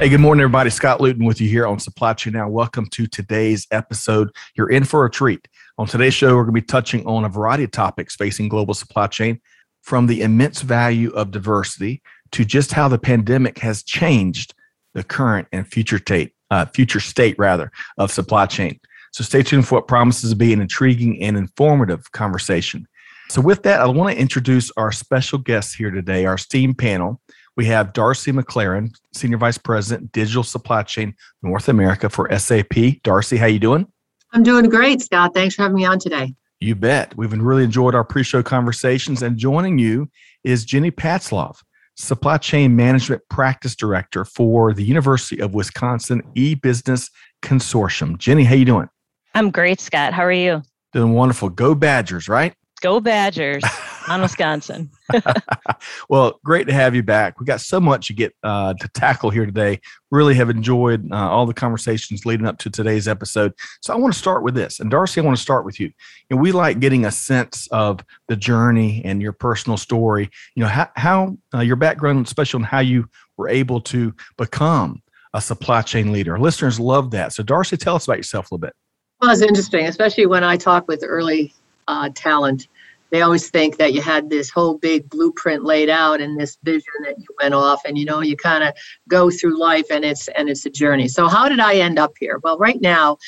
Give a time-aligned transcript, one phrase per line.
[0.00, 0.70] Hey, good morning, everybody.
[0.70, 2.48] Scott Luton with you here on Supply Chain Now.
[2.48, 4.30] Welcome to today's episode.
[4.54, 5.46] You're in for a treat.
[5.76, 8.72] On today's show, we're going to be touching on a variety of topics facing global
[8.72, 9.42] supply chain,
[9.82, 12.00] from the immense value of diversity
[12.32, 14.54] to just how the pandemic has changed
[14.94, 18.80] the current and future state, uh, future state rather, of supply chain.
[19.12, 22.88] So stay tuned for what promises to be an intriguing and informative conversation.
[23.28, 27.20] So, with that, I want to introduce our special guests here today, our esteemed panel.
[27.56, 33.02] We have Darcy McLaren, Senior Vice President, Digital Supply Chain North America for SAP.
[33.02, 33.86] Darcy, how you doing?
[34.32, 35.34] I'm doing great, Scott.
[35.34, 36.34] Thanks for having me on today.
[36.60, 37.16] You bet.
[37.16, 39.22] We've really enjoyed our pre-show conversations.
[39.22, 40.08] And joining you
[40.44, 41.62] is Jenny Patzloff,
[41.96, 47.10] Supply Chain Management Practice Director for the University of Wisconsin E-Business
[47.42, 48.18] Consortium.
[48.18, 48.88] Jenny, how you doing?
[49.34, 50.12] I'm great, Scott.
[50.12, 50.62] How are you?
[50.92, 51.48] Doing wonderful.
[51.48, 52.52] Go Badgers, right?
[52.80, 53.64] Go Badgers
[54.08, 54.90] on Wisconsin.
[56.08, 57.38] well, great to have you back.
[57.38, 59.80] We got so much to get uh, to tackle here today.
[60.10, 63.52] Really have enjoyed uh, all the conversations leading up to today's episode.
[63.82, 65.90] So I want to start with this, and Darcy, I want to start with you.
[66.30, 70.30] And we like getting a sense of the journey and your personal story.
[70.54, 75.02] You know how, how uh, your background, especially on how you were able to become
[75.34, 76.38] a supply chain leader.
[76.38, 77.32] Listeners love that.
[77.32, 78.74] So Darcy, tell us about yourself a little bit.
[79.20, 81.54] Well, it's interesting, especially when I talk with early
[81.88, 82.68] uh, talent.
[83.10, 86.92] They always think that you had this whole big blueprint laid out and this vision
[87.04, 88.74] that you went off, and you know you kind of
[89.08, 91.08] go through life, and it's and it's a journey.
[91.08, 92.40] So how did I end up here?
[92.42, 93.18] Well, right now,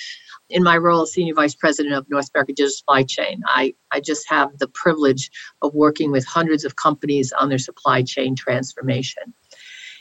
[0.51, 4.01] in my role as senior vice president of North America Digital Supply Chain, I I
[4.01, 5.31] just have the privilege
[5.63, 9.35] of working with hundreds of companies on their supply chain transformation.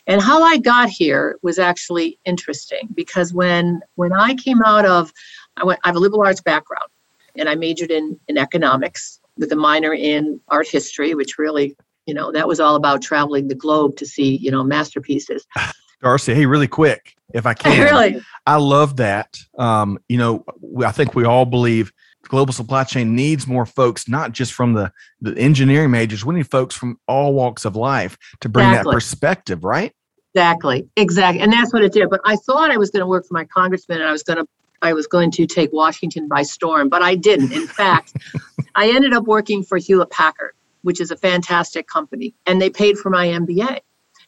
[0.08, 5.12] And how I got here was actually interesting because when when I came out of
[5.58, 6.90] I went I have a liberal arts background
[7.38, 11.76] and I majored in, in economics with a minor in art history, which really,
[12.06, 15.46] you know, that was all about traveling the globe to see, you know, masterpieces.
[16.02, 17.82] Darcy, hey, really quick, if I can.
[17.92, 18.22] really?
[18.46, 19.38] I love that.
[19.58, 20.46] Um, you know,
[20.86, 21.92] I think we all believe
[22.24, 26.24] global supply chain needs more folks, not just from the, the engineering majors.
[26.24, 28.90] We need folks from all walks of life to bring exactly.
[28.90, 29.94] that perspective, right?
[30.34, 31.42] Exactly, exactly.
[31.42, 32.10] And that's what it did.
[32.10, 34.38] But I thought I was going to work for my congressman and I was going
[34.38, 34.48] to
[34.82, 37.52] I was going to take Washington by storm, but I didn't.
[37.52, 38.16] In fact,
[38.76, 42.98] I ended up working for Hewlett Packard, which is a fantastic company, and they paid
[42.98, 43.80] for my MBA.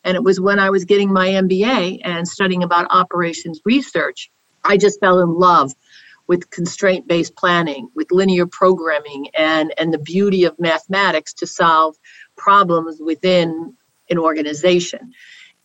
[0.03, 4.29] And it was when I was getting my MBA and studying about operations research,
[4.63, 5.73] I just fell in love
[6.27, 11.95] with constraint based planning, with linear programming, and, and the beauty of mathematics to solve
[12.37, 13.75] problems within
[14.09, 15.11] an organization.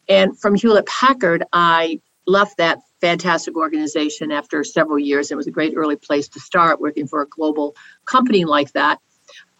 [0.08, 5.30] And from Hewlett Packard, I left that fantastic organization after several years.
[5.30, 9.00] It was a great early place to start working for a global company like that.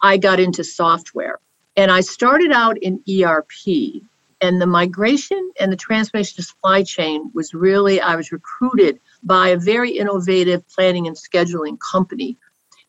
[0.03, 1.39] I got into software
[1.77, 4.03] and I started out in ERP.
[4.41, 9.49] And the migration and the transformation to supply chain was really, I was recruited by
[9.49, 12.37] a very innovative planning and scheduling company.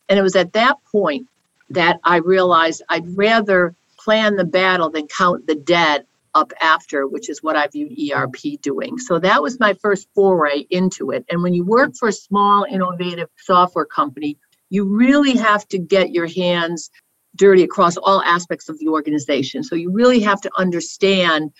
[0.08, 1.26] And it was at that point
[1.70, 7.28] that I realized I'd rather plan the battle than count the dead up after, which
[7.28, 8.98] is what I viewed ERP doing.
[8.98, 11.24] So that was my first foray into it.
[11.30, 14.38] And when you work for a small, innovative software company,
[14.70, 16.90] you really have to get your hands
[17.36, 19.62] dirty across all aspects of the organization.
[19.62, 21.50] So you really have to understand,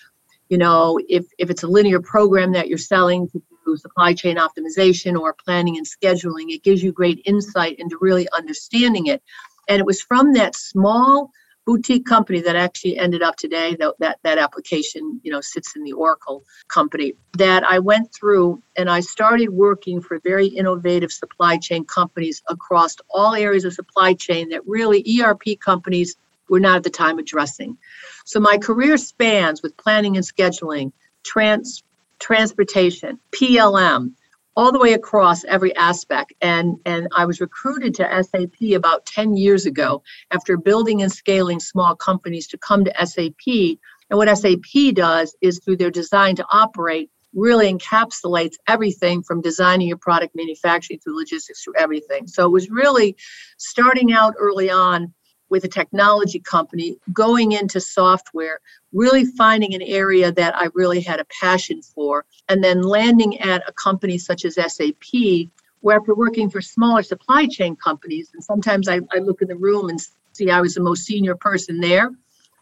[0.49, 4.37] you know, if, if it's a linear program that you're selling to do supply chain
[4.37, 9.23] optimization or planning and scheduling, it gives you great insight into really understanding it.
[9.69, 11.31] And it was from that small
[11.71, 15.85] boutique company that actually ended up today that, that that application you know sits in
[15.85, 21.57] the oracle company that i went through and i started working for very innovative supply
[21.57, 26.17] chain companies across all areas of supply chain that really erp companies
[26.51, 27.79] were not at the time addressing.
[28.25, 30.93] So my career spans with planning and scheduling
[31.23, 31.83] trans
[32.19, 34.13] transportation plm
[34.57, 36.33] all the way across every aspect.
[36.41, 41.61] And, and I was recruited to SAP about 10 years ago after building and scaling
[41.61, 43.79] small companies to come to SAP.
[44.11, 49.87] And what SAP does is through their design to operate, really encapsulates everything from designing
[49.87, 52.27] your product, manufacturing through logistics, through everything.
[52.27, 53.17] So it was really
[53.57, 55.15] starting out early on
[55.51, 58.61] with a technology company, going into software,
[58.93, 63.69] really finding an area that I really had a passion for, and then landing at
[63.69, 65.51] a company such as SAP,
[65.81, 69.57] where after working for smaller supply chain companies, and sometimes I, I look in the
[69.57, 70.01] room and
[70.33, 72.11] see I was the most senior person there,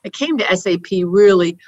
[0.05, 1.59] I came to SAP really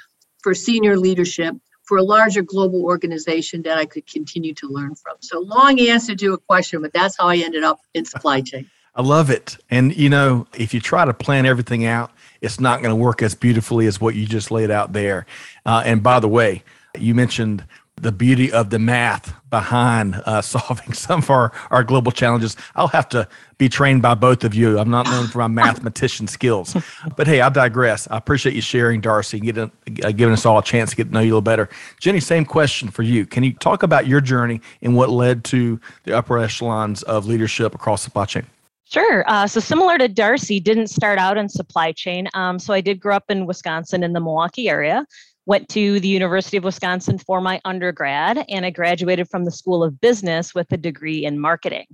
[0.41, 5.17] for senior leadership for a larger global organization that I could continue to learn from.
[5.19, 8.69] So, long answer to a question, but that's how I ended up in supply chain.
[8.95, 9.57] I love it.
[9.69, 12.11] And, you know, if you try to plan everything out,
[12.41, 15.25] it's not going to work as beautifully as what you just laid out there.
[15.65, 16.63] Uh, and by the way,
[16.97, 17.63] you mentioned
[17.95, 22.57] the beauty of the math behind uh, solving some of our, our global challenges.
[22.75, 23.27] I'll have to
[23.57, 24.79] be trained by both of you.
[24.79, 26.75] I'm not known for my mathematician skills.
[27.15, 28.07] But hey, I digress.
[28.09, 29.71] I appreciate you sharing, Darcy, and getting,
[30.03, 31.69] uh, giving us all a chance to get to know you a little better.
[31.99, 33.25] Jenny, same question for you.
[33.25, 37.75] Can you talk about your journey and what led to the upper echelons of leadership
[37.75, 38.47] across supply chain?
[38.91, 39.23] Sure.
[39.25, 42.27] Uh, so similar to Darcy, didn't start out in supply chain.
[42.33, 45.05] Um, so I did grow up in Wisconsin in the Milwaukee area
[45.45, 49.83] went to the University of Wisconsin for my undergrad, and I graduated from the School
[49.83, 51.87] of Business with a degree in marketing.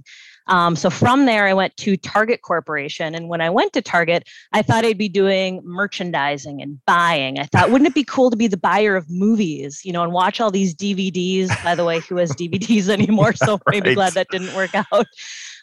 [0.47, 3.15] Um, so from there, I went to Target Corporation.
[3.15, 7.37] And when I went to Target, I thought I'd be doing merchandising and buying.
[7.37, 10.13] I thought, wouldn't it be cool to be the buyer of movies, you know, and
[10.13, 11.49] watch all these DVDs?
[11.63, 13.33] By the way, who has DVDs anymore?
[13.33, 13.83] So right.
[13.83, 15.07] maybe glad that didn't work out.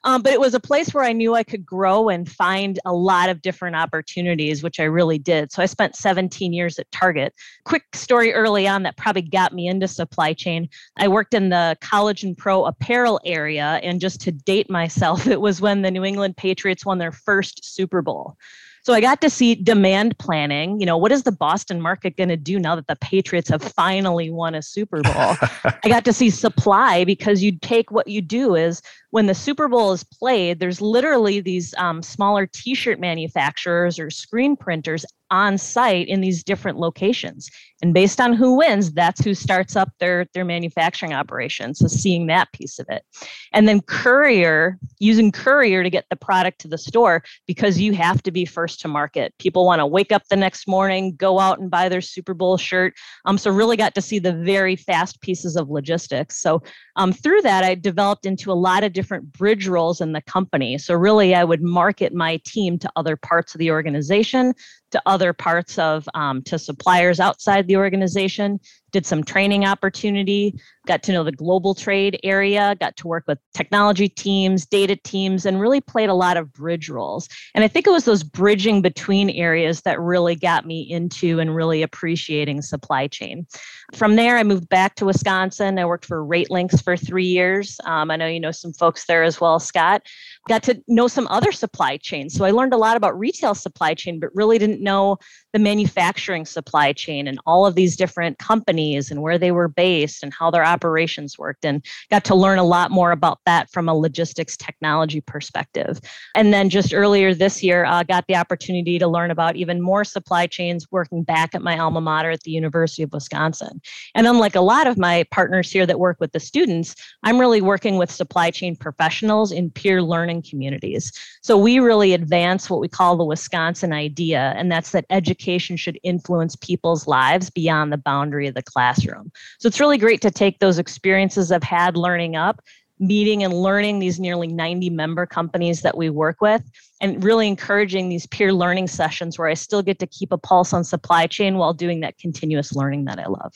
[0.05, 2.93] Um, but it was a place where I knew I could grow and find a
[2.93, 5.51] lot of different opportunities, which I really did.
[5.51, 7.35] So I spent 17 years at Target.
[7.65, 10.69] Quick story early on that probably got me into supply chain.
[10.99, 13.81] I worked in the college and pro apparel area.
[13.83, 17.65] And just to date myself, it was when the New England Patriots won their first
[17.65, 18.37] Super Bowl.
[18.85, 20.79] So I got to see demand planning.
[20.79, 23.63] You know, what is the Boston market going to do now that the Patriots have
[23.63, 25.13] finally won a Super Bowl?
[25.65, 29.69] I got to see supply because you take what you do is when the Super
[29.69, 35.59] Bowl is played, there's literally these um, smaller t shirt manufacturers or screen printers on
[35.59, 37.51] site in these different locations.
[37.83, 41.75] And based on who wins, that's who starts up their, their manufacturing operation.
[41.75, 43.05] So seeing that piece of it.
[43.53, 48.23] And then courier, using courier to get the product to the store because you have
[48.23, 49.35] to be first to market.
[49.39, 52.57] People want to wake up the next morning, go out and buy their Super Bowl
[52.57, 52.95] shirt.
[53.25, 56.41] Um, so really got to see the very fast pieces of logistics.
[56.41, 56.63] So
[56.97, 60.23] um, through that, I developed into a lot of different different bridge roles in the
[60.23, 60.79] company.
[60.79, 64.55] So, really, I would market my team to other parts of the organization,
[64.95, 68.61] to other parts of, um, to suppliers outside the organization,
[68.95, 70.55] did some training opportunity,
[70.87, 75.45] got to know the global trade area, got to work with technology teams, data teams,
[75.45, 77.29] and really played a lot of bridge roles.
[77.57, 81.57] And I think it was those bridging between areas that really got me into and
[81.57, 83.49] really appreciating supply chain.
[83.95, 85.77] From there, I moved back to Wisconsin.
[85.77, 87.81] I worked for RateLinx for three years.
[87.87, 90.03] Um, I know you know some folks there as well, Scott.
[90.49, 92.33] Got to know some other supply chains.
[92.35, 95.19] So I learned a lot about retail supply chain, but really didn't know
[95.55, 100.25] the manufacturing supply chain and all of these different companies and where they were based
[100.25, 103.89] and how their operations worked and got to learn a lot more about that from
[103.89, 106.01] a logistics technology perspective.
[106.35, 110.03] And then just earlier this year, uh, got the opportunity to learn about even more
[110.03, 113.81] supply chains working back at my alma mater at the University of Wisconsin.
[114.17, 117.61] And unlike a lot of my partners here that work with the students, I'm really
[117.61, 121.13] working with supply chain professionals in peer learning communities.
[121.43, 125.77] So we really advance what we call the Wisconsin idea, and that's that education education
[125.77, 129.31] should influence people's lives beyond the boundary of the classroom.
[129.59, 132.61] So it's really great to take those experiences I've had learning up
[133.01, 136.63] meeting and learning these nearly 90 member companies that we work with
[137.01, 140.73] and really encouraging these peer learning sessions where I still get to keep a pulse
[140.73, 143.53] on supply chain while doing that continuous learning that I love.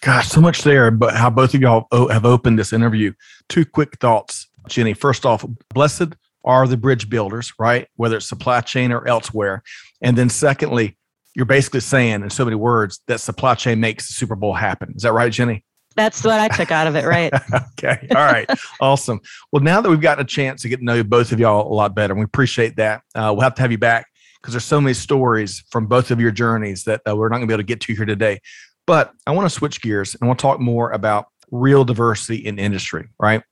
[0.00, 3.12] Gosh, so much there, but how both of y'all have opened this interview.
[3.50, 4.94] Two quick thoughts, Jenny.
[4.94, 7.86] First off, blessed are the bridge builders, right?
[7.96, 9.62] Whether it's supply chain or elsewhere.
[10.00, 10.97] And then secondly,
[11.38, 14.92] you're basically saying in so many words that supply chain makes the Super Bowl happen.
[14.96, 15.64] Is that right, Jenny?
[15.94, 17.32] That's what I took out of it, right?
[17.78, 18.08] okay.
[18.10, 18.50] All right.
[18.80, 19.20] awesome.
[19.52, 21.72] Well, now that we've gotten a chance to get to know both of y'all a
[21.72, 24.08] lot better, and we appreciate that, uh, we'll have to have you back
[24.40, 27.46] because there's so many stories from both of your journeys that uh, we're not going
[27.46, 28.40] to be able to get to here today.
[28.84, 32.44] But I want to switch gears and I want to talk more about real diversity
[32.44, 33.44] in industry, right?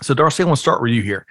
[0.00, 1.26] So, Darcy, I want to start with you here.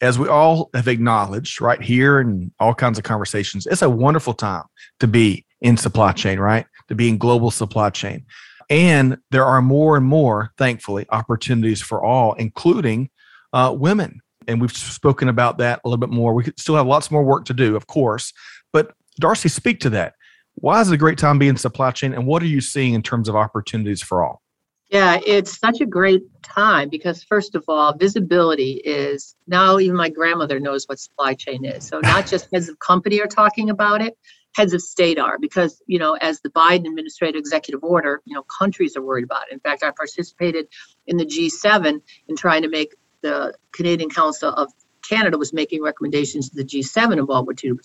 [0.00, 4.34] As we all have acknowledged right here and all kinds of conversations, it's a wonderful
[4.34, 4.64] time
[5.00, 6.66] to be in supply chain, right?
[6.88, 8.26] To be in global supply chain.
[8.68, 13.10] And there are more and more, thankfully, opportunities for all, including
[13.52, 14.20] uh, women.
[14.48, 16.34] And we've spoken about that a little bit more.
[16.34, 18.32] We still have lots more work to do, of course.
[18.72, 20.14] But Darcy, speak to that.
[20.56, 22.12] Why is it a great time being supply chain?
[22.12, 24.42] And what are you seeing in terms of opportunities for all?
[24.90, 30.08] Yeah, it's such a great time because, first of all, visibility is now even my
[30.08, 31.84] grandmother knows what supply chain is.
[31.84, 34.16] So, not just heads of company are talking about it,
[34.56, 38.42] heads of state are, because, you know, as the Biden administrative executive order, you know,
[38.58, 39.52] countries are worried about it.
[39.52, 40.68] In fact, I participated
[41.06, 44.72] in the G7 in trying to make the Canadian Council of
[45.06, 47.78] Canada was making recommendations to the G7 involved with to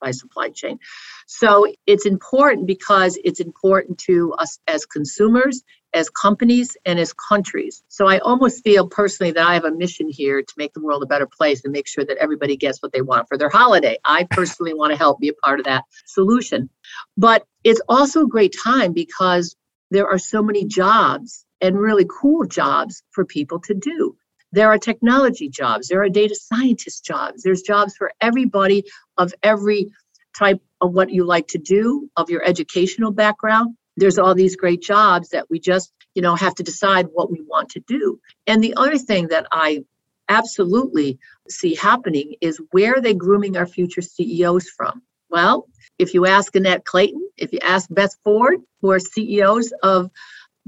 [0.00, 0.78] by supply chain.
[1.26, 5.64] So it's important because it's important to us as consumers,
[5.98, 7.82] as companies, and as countries.
[7.88, 11.02] So I almost feel personally that I have a mission here to make the world
[11.02, 13.98] a better place and make sure that everybody gets what they want for their holiday.
[14.04, 16.70] I personally want to help be a part of that solution.
[17.16, 19.56] But it's also a great time because
[19.90, 24.16] there are so many jobs and really cool jobs for people to do.
[24.52, 28.84] There are technology jobs, there are data scientist jobs, there's jobs for everybody
[29.18, 29.90] of every
[30.38, 33.76] type of what you like to do, of your educational background.
[33.98, 37.42] There's all these great jobs that we just, you know, have to decide what we
[37.42, 38.20] want to do.
[38.46, 39.84] And the other thing that I
[40.28, 45.02] absolutely see happening is where are they grooming our future CEOs from?
[45.30, 45.66] Well,
[45.98, 50.10] if you ask Annette Clayton, if you ask Beth Ford, who are CEOs of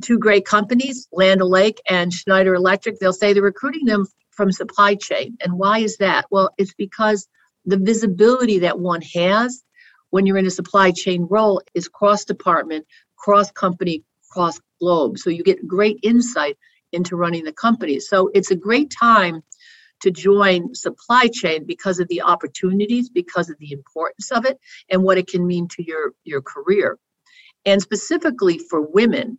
[0.02, 4.94] two great companies, Land O'Lake and Schneider Electric, they'll say they're recruiting them from supply
[4.94, 5.36] chain.
[5.42, 6.26] And why is that?
[6.30, 7.28] Well, it's because
[7.64, 9.62] the visibility that one has
[10.10, 12.86] when you're in a supply chain role is cross department,
[13.20, 15.18] cross company, cross globe.
[15.18, 16.56] So you get great insight
[16.92, 18.00] into running the company.
[18.00, 19.42] So it's a great time
[20.00, 24.58] to join supply chain because of the opportunities, because of the importance of it,
[24.88, 26.98] and what it can mean to your, your career.
[27.66, 29.38] And specifically for women,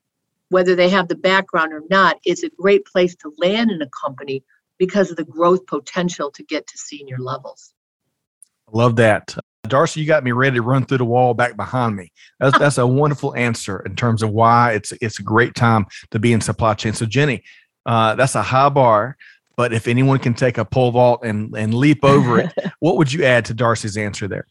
[0.50, 3.90] whether they have the background or not, it's a great place to land in a
[4.06, 4.44] company
[4.78, 7.74] because of the growth potential to get to senior levels.
[8.72, 9.36] Love that.
[9.72, 12.12] Darcy, you got me ready to run through the wall back behind me.
[12.40, 16.20] That's, that's a wonderful answer in terms of why it's it's a great time to
[16.20, 16.94] be in supply chain.
[16.94, 17.44] So, Jenny,
[17.86, 19.16] uh, that's a high bar,
[19.56, 23.12] but if anyone can take a pole vault and and leap over it, what would
[23.14, 24.46] you add to Darcy's answer there?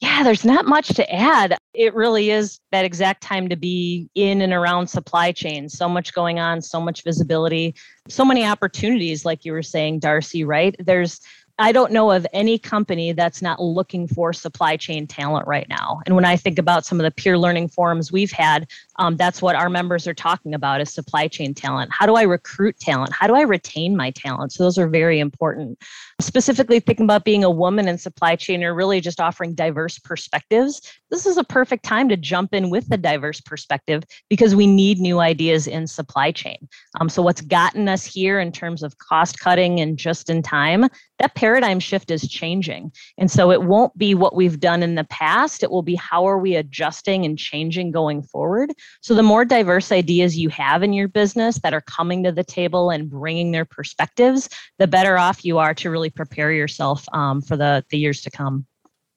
[0.00, 1.56] Yeah, there's not much to add.
[1.72, 5.68] It really is that exact time to be in and around supply chain.
[5.68, 7.74] So much going on, so much visibility,
[8.08, 10.74] so many opportunities, like you were saying, Darcy, right?
[10.78, 11.20] There's
[11.58, 16.00] I don't know of any company that's not looking for supply chain talent right now.
[16.04, 19.42] And when I think about some of the peer learning forums we've had, um, that's
[19.42, 21.90] what our members are talking about is supply chain talent.
[21.92, 23.12] How do I recruit talent?
[23.12, 24.52] How do I retain my talent?
[24.52, 25.78] So those are very important.
[26.20, 30.80] Specifically thinking about being a woman in supply chain or really just offering diverse perspectives,
[31.10, 34.98] this is a perfect time to jump in with the diverse perspective because we need
[34.98, 36.68] new ideas in supply chain.
[37.00, 40.88] Um, so what's gotten us here in terms of cost cutting and just in time,
[41.18, 42.92] that paradigm shift is changing.
[43.18, 45.62] And so it won't be what we've done in the past.
[45.62, 48.72] It will be how are we adjusting and changing going forward.
[49.00, 52.44] So the more diverse ideas you have in your business that are coming to the
[52.44, 54.48] table and bringing their perspectives,
[54.78, 58.30] the better off you are to really prepare yourself um, for the, the years to
[58.30, 58.66] come.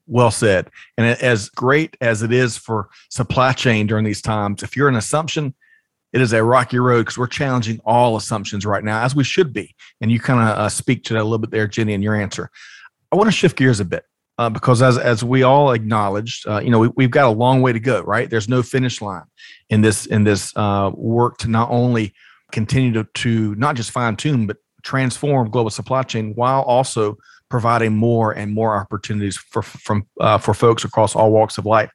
[0.08, 0.70] Well said.
[0.98, 4.96] And as great as it is for supply chain during these times, if you're an
[4.96, 5.54] assumption,
[6.14, 9.52] it is a rocky road because we're challenging all assumptions right now, as we should
[9.52, 9.76] be.
[10.00, 12.16] And you kind of uh, speak to that a little bit there, Jenny, in your
[12.16, 12.50] answer.
[13.12, 14.06] I want to shift gears a bit
[14.38, 17.62] uh, because, as as we all acknowledged, uh, you know, we, have got a long
[17.62, 18.02] way to go.
[18.02, 18.30] Right?
[18.30, 19.26] There's no finish line
[19.70, 22.14] in this in this uh, work to not only
[22.52, 27.18] continue to, to not just fine tune but transform global supply chain while also
[27.50, 31.92] providing more and more opportunities for from uh, for folks across all walks of life.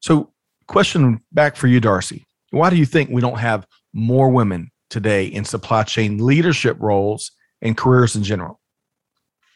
[0.00, 0.32] So,
[0.66, 5.26] question back for you, Darcy why do you think we don't have more women today
[5.26, 8.60] in supply chain leadership roles and careers in general?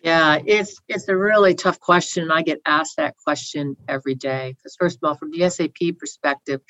[0.07, 2.31] Yeah, it's it's a really tough question.
[2.31, 6.61] I get asked that question every day because first of all, from the SAP perspective,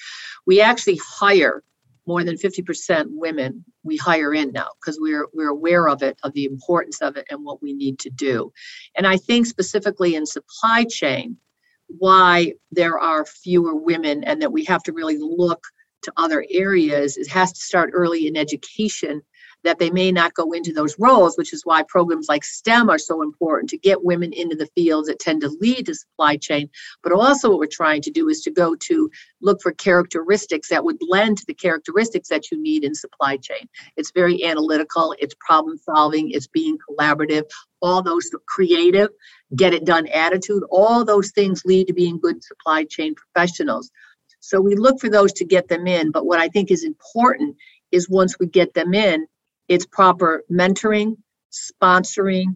[0.46, 1.62] we actually hire
[2.06, 6.32] more than 50% women we hire in now because we're we're aware of it of
[6.32, 8.52] the importance of it and what we need to do
[8.96, 11.36] and i think specifically in supply chain
[11.88, 15.64] why there are fewer women and that we have to really look
[16.06, 19.22] to other areas, it has to start early in education
[19.64, 22.98] that they may not go into those roles, which is why programs like STEM are
[22.98, 26.70] so important to get women into the fields that tend to lead to supply chain.
[27.02, 29.10] But also, what we're trying to do is to go to
[29.42, 33.68] look for characteristics that would lend to the characteristics that you need in supply chain.
[33.96, 37.44] It's very analytical, it's problem solving, it's being collaborative,
[37.82, 39.08] all those creative,
[39.56, 43.90] get it done attitude, all those things lead to being good supply chain professionals.
[44.46, 46.12] So we look for those to get them in.
[46.12, 47.56] But what I think is important
[47.90, 49.26] is once we get them in,
[49.66, 51.16] it's proper mentoring,
[51.50, 52.54] sponsoring,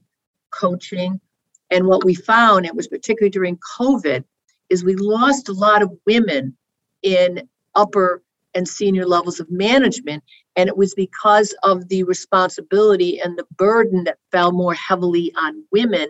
[0.51, 1.21] coaching.
[1.69, 4.23] And what we found, it was particularly during COVID,
[4.69, 6.57] is we lost a lot of women
[7.03, 8.23] in upper
[8.55, 10.23] and senior levels of management.
[10.55, 15.65] And it was because of the responsibility and the burden that fell more heavily on
[15.73, 16.07] women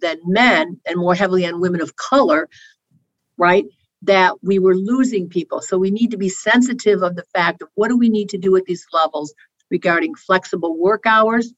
[0.00, 2.48] than men and more heavily on women of color,
[3.36, 3.64] right?
[4.02, 5.60] That we were losing people.
[5.60, 8.38] So we need to be sensitive of the fact of what do we need to
[8.38, 9.34] do at these levels
[9.70, 11.52] regarding flexible work hours,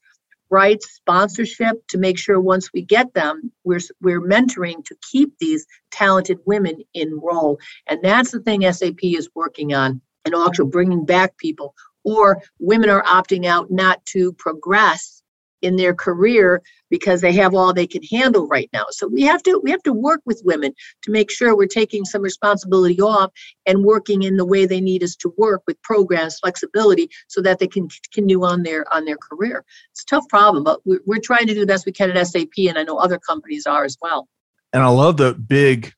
[0.50, 5.66] rights, sponsorship to make sure once we get them, we're we're mentoring to keep these
[5.90, 7.58] talented women in role.
[7.86, 12.90] And that's the thing SAP is working on and also bringing back people or women
[12.90, 15.21] are opting out not to progress
[15.62, 18.84] in their career because they have all they can handle right now.
[18.90, 22.04] So we have to we have to work with women to make sure we're taking
[22.04, 23.32] some responsibility off
[23.66, 27.58] and working in the way they need us to work with programs flexibility so that
[27.58, 29.64] they can continue on their on their career.
[29.92, 32.26] It's a tough problem, but we're, we're trying to do the best we can at
[32.26, 34.28] SAP, and I know other companies are as well.
[34.72, 35.92] And I love the big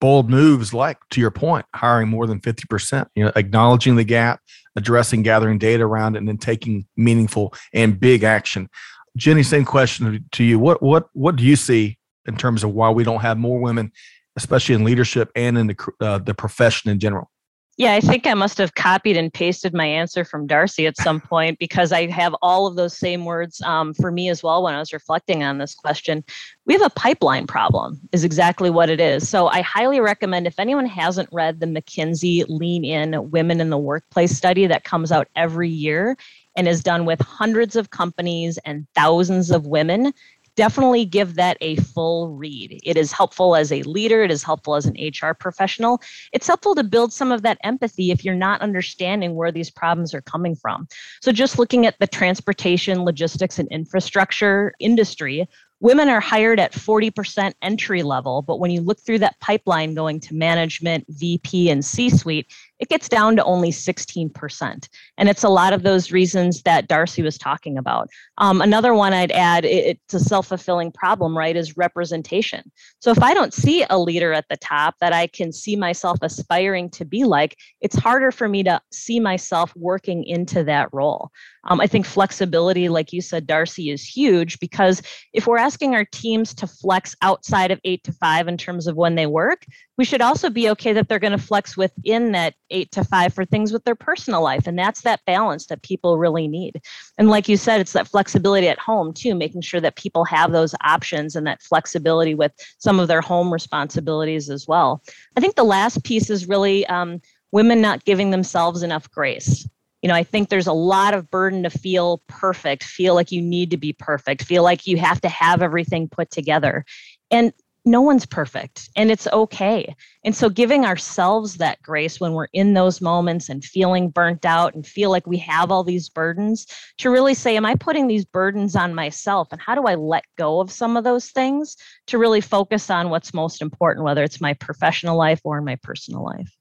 [0.00, 4.40] bold moves like to your point hiring more than 50% you know acknowledging the gap
[4.76, 8.68] addressing gathering data around it and then taking meaningful and big action
[9.16, 10.58] Jenny, same question to you.
[10.58, 13.90] What what what do you see in terms of why we don't have more women,
[14.36, 17.30] especially in leadership and in the uh, the profession in general?
[17.78, 21.20] Yeah, I think I must have copied and pasted my answer from Darcy at some
[21.28, 24.74] point because I have all of those same words um, for me as well when
[24.74, 26.24] I was reflecting on this question.
[26.64, 29.28] We have a pipeline problem, is exactly what it is.
[29.28, 33.78] So I highly recommend if anyone hasn't read the McKinsey Lean In Women in the
[33.78, 36.16] Workplace study that comes out every year,
[36.56, 40.12] and is done with hundreds of companies and thousands of women,
[40.56, 42.80] definitely give that a full read.
[42.82, 46.00] It is helpful as a leader, it is helpful as an HR professional.
[46.32, 50.14] It's helpful to build some of that empathy if you're not understanding where these problems
[50.14, 50.88] are coming from.
[51.20, 55.46] So, just looking at the transportation, logistics, and infrastructure industry,
[55.80, 60.20] women are hired at 40% entry level, but when you look through that pipeline going
[60.20, 62.46] to management, VP, and C suite,
[62.78, 64.88] it gets down to only 16%.
[65.18, 68.08] And it's a lot of those reasons that Darcy was talking about.
[68.38, 72.70] Um, another one I'd add, it, it's a self fulfilling problem, right, is representation.
[73.00, 76.18] So if I don't see a leader at the top that I can see myself
[76.22, 81.30] aspiring to be like, it's harder for me to see myself working into that role.
[81.66, 85.02] Um, I think flexibility, like you said, Darcy, is huge because
[85.32, 88.96] if we're asking our teams to flex outside of eight to five in terms of
[88.96, 89.66] when they work,
[89.98, 93.34] we should also be okay that they're going to flex within that eight to five
[93.34, 94.66] for things with their personal life.
[94.66, 96.80] And that's that balance that people really need.
[97.18, 100.52] And like you said, it's that flexibility at home too, making sure that people have
[100.52, 105.02] those options and that flexibility with some of their home responsibilities as well.
[105.36, 107.20] I think the last piece is really um,
[107.52, 109.66] women not giving themselves enough grace
[110.06, 113.42] you know, I think there's a lot of burden to feel perfect, feel like you
[113.42, 116.84] need to be perfect, feel like you have to have everything put together.
[117.32, 117.52] And
[117.84, 119.96] no one's perfect and it's okay.
[120.24, 124.76] And so giving ourselves that grace when we're in those moments and feeling burnt out
[124.76, 128.24] and feel like we have all these burdens to really say, Am I putting these
[128.24, 129.48] burdens on myself?
[129.50, 133.10] And how do I let go of some of those things to really focus on
[133.10, 136.56] what's most important, whether it's my professional life or my personal life?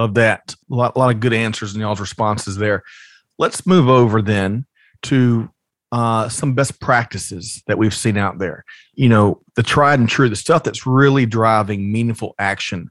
[0.00, 0.54] Love that.
[0.72, 2.82] A lot, a lot of good answers in y'all's responses there.
[3.38, 4.64] Let's move over then
[5.02, 5.50] to
[5.92, 8.64] uh, some best practices that we've seen out there.
[8.94, 12.90] You know, the tried and true, the stuff that's really driving meaningful action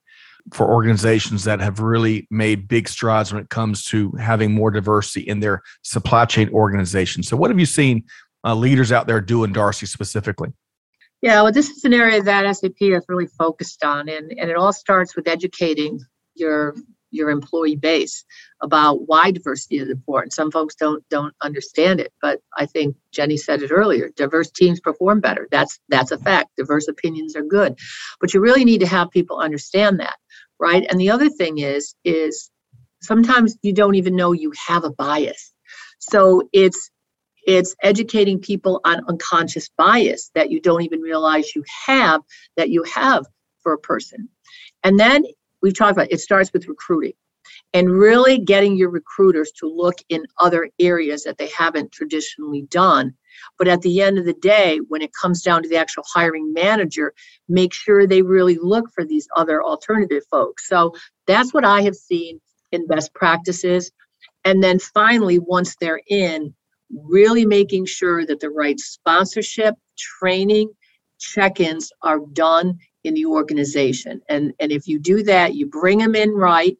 [0.53, 5.27] for organizations that have really made big strides when it comes to having more diversity
[5.27, 7.23] in their supply chain organization.
[7.23, 8.03] So, what have you seen
[8.45, 10.53] uh, leaders out there doing, Darcy, specifically?
[11.23, 14.55] Yeah, well, this is an area that SAP has really focused on, and, and it
[14.55, 15.99] all starts with educating
[16.35, 16.75] your
[17.11, 18.23] your employee base
[18.61, 20.33] about why diversity is important.
[20.33, 24.09] Some folks don't don't understand it, but I think Jenny said it earlier.
[24.15, 25.47] Diverse teams perform better.
[25.51, 26.51] That's that's a fact.
[26.57, 27.77] Diverse opinions are good,
[28.19, 30.17] but you really need to have people understand that,
[30.59, 30.85] right?
[30.89, 32.51] And the other thing is is
[33.01, 35.53] sometimes you don't even know you have a bias.
[35.99, 36.89] So it's
[37.45, 42.21] it's educating people on unconscious bias that you don't even realize you have
[42.57, 43.25] that you have
[43.63, 44.29] for a person.
[44.83, 45.23] And then
[45.61, 47.13] we've talked about it starts with recruiting
[47.73, 53.13] and really getting your recruiters to look in other areas that they haven't traditionally done.
[53.57, 56.51] But at the end of the day, when it comes down to the actual hiring
[56.53, 57.13] manager,
[57.47, 60.67] make sure they really look for these other alternative folks.
[60.67, 60.93] So
[61.27, 62.39] that's what I have seen
[62.71, 63.91] in best practices.
[64.45, 66.53] And then finally, once they're in,
[66.91, 70.71] really making sure that the right sponsorship, training,
[71.19, 74.21] check ins are done in the organization.
[74.29, 76.77] And, and if you do that, you bring them in right,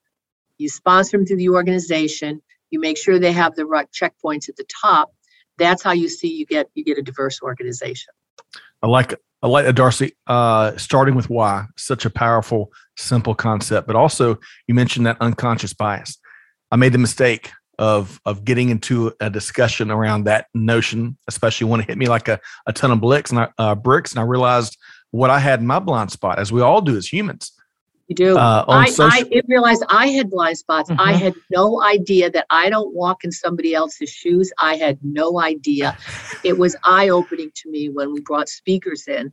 [0.58, 4.56] you sponsor them through the organization, you make sure they have the right checkpoints at
[4.56, 5.14] the top.
[5.58, 8.14] That's how you see you get you get a diverse organization.
[8.82, 10.14] I like I like Darcy.
[10.28, 13.88] Uh, starting with why, such a powerful, simple concept.
[13.88, 16.18] But also, you mentioned that unconscious bias.
[16.72, 21.80] I made the mistake of of getting into a discussion around that notion, especially when
[21.80, 24.24] it hit me like a, a ton of bricks and I, uh, bricks, and I
[24.24, 24.78] realized
[25.12, 27.52] what I had in my blind spot, as we all do as humans.
[28.08, 28.38] You do.
[28.38, 30.90] Uh, I, social- I realized I had blind spots.
[30.90, 31.00] Mm-hmm.
[31.00, 34.52] I had no idea that I don't walk in somebody else's shoes.
[34.58, 35.96] I had no idea.
[36.44, 39.32] it was eye opening to me when we brought speakers in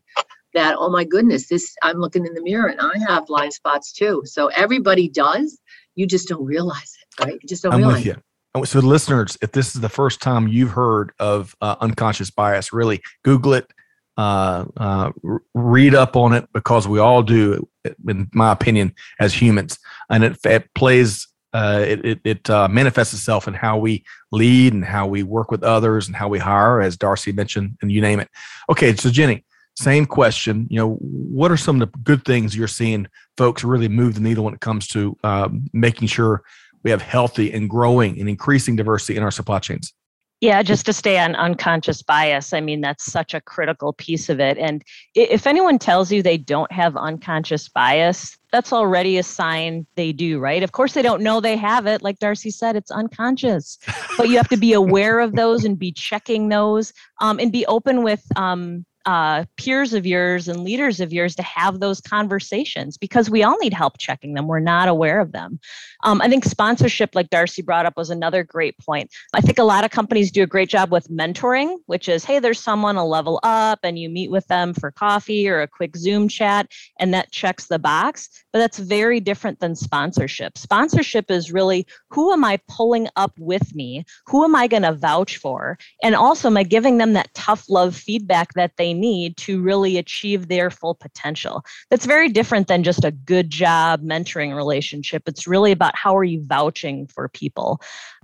[0.53, 3.93] that, oh my goodness, this I'm looking in the mirror and I have blind spots
[3.93, 4.23] too.
[4.27, 5.59] So everybody does.
[5.95, 7.39] You just don't realize it, right?
[7.41, 8.23] You just don't I'm realize with you.
[8.65, 13.03] So, listeners, if this is the first time you've heard of uh, unconscious bias, really
[13.23, 13.71] Google it,
[14.16, 15.12] uh, uh,
[15.55, 17.68] read up on it because we all do,
[18.09, 19.79] in my opinion, as humans,
[20.11, 21.29] and it, it plays.
[21.52, 25.50] Uh, it it, it uh, manifests itself in how we lead and how we work
[25.50, 28.29] with others and how we hire, as Darcy mentioned, and you name it.
[28.68, 29.42] Okay, so Jenny,
[29.74, 30.66] same question.
[30.70, 33.07] You know, what are some of the good things you're seeing
[33.38, 36.42] folks really move the needle when it comes to um, making sure
[36.83, 39.94] we have healthy and growing and increasing diversity in our supply chains?
[40.42, 44.38] Yeah, just to stay on unconscious bias, I mean, that's such a critical piece of
[44.38, 44.59] it.
[44.59, 50.12] And if anyone tells you they don't have unconscious bias, that's already a sign they
[50.12, 50.62] do, right?
[50.62, 52.03] Of course, they don't know they have it.
[52.03, 53.79] Like Darcy said, it's unconscious.
[54.16, 57.66] But you have to be aware of those and be checking those um, and be
[57.66, 62.99] open with um, uh, peers of yours and leaders of yours to have those conversations
[62.99, 64.49] because we all need help checking them.
[64.49, 65.61] We're not aware of them.
[66.07, 69.11] Um, I think sponsorship, like Darcy brought up, was another great point.
[69.35, 72.38] I think a lot of companies do a great job with mentoring, which is, hey,
[72.38, 75.97] there's someone a level up and you meet with them for coffee or a quick
[75.97, 76.69] Zoom chat,
[77.01, 78.29] and that checks the box.
[78.53, 80.57] But that's very different than sponsorship.
[80.57, 84.05] Sponsorship is really who am I pulling up with me?
[84.29, 85.77] Who am I going to vouch for?
[86.05, 89.99] And also, am I giving them that tough love feedback that they need to really
[89.99, 91.64] achieve their full potential.
[91.90, 95.25] That's very different than just a good job mentoring relationship.
[95.27, 97.81] It's really about how are you vouching for people.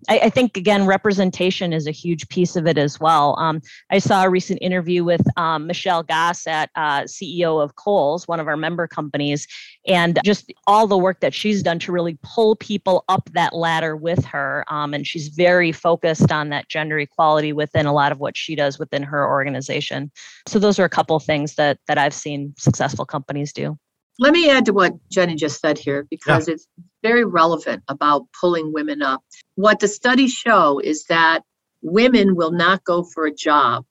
[0.09, 3.37] I, I think, again, representation is a huge piece of it as well.
[3.39, 8.29] Um, I saw a recent interview with um, Michelle Gass at uh, CEO of Kohl's,
[8.29, 9.47] one of our member companies,
[9.87, 13.97] and just all the work that she's done to really pull people up that ladder
[13.97, 14.65] with her.
[14.69, 18.55] Um, and she's very focused on that gender equality within a lot of what she
[18.55, 20.11] does within her organization.
[20.47, 23.79] So those are a couple things that that I've seen successful companies do.
[24.19, 26.55] Let me add to what Jenny just said here because yeah.
[26.55, 26.69] it's
[27.03, 29.23] very relevant about pulling women up.
[29.55, 31.43] What the studies show is that
[31.83, 33.85] women will not go for a job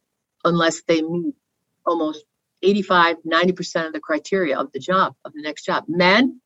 [0.45, 1.35] unless they meet
[1.85, 2.23] almost
[2.63, 5.85] 85, 90% of the criteria of the job, of the next job.
[5.87, 6.39] Men,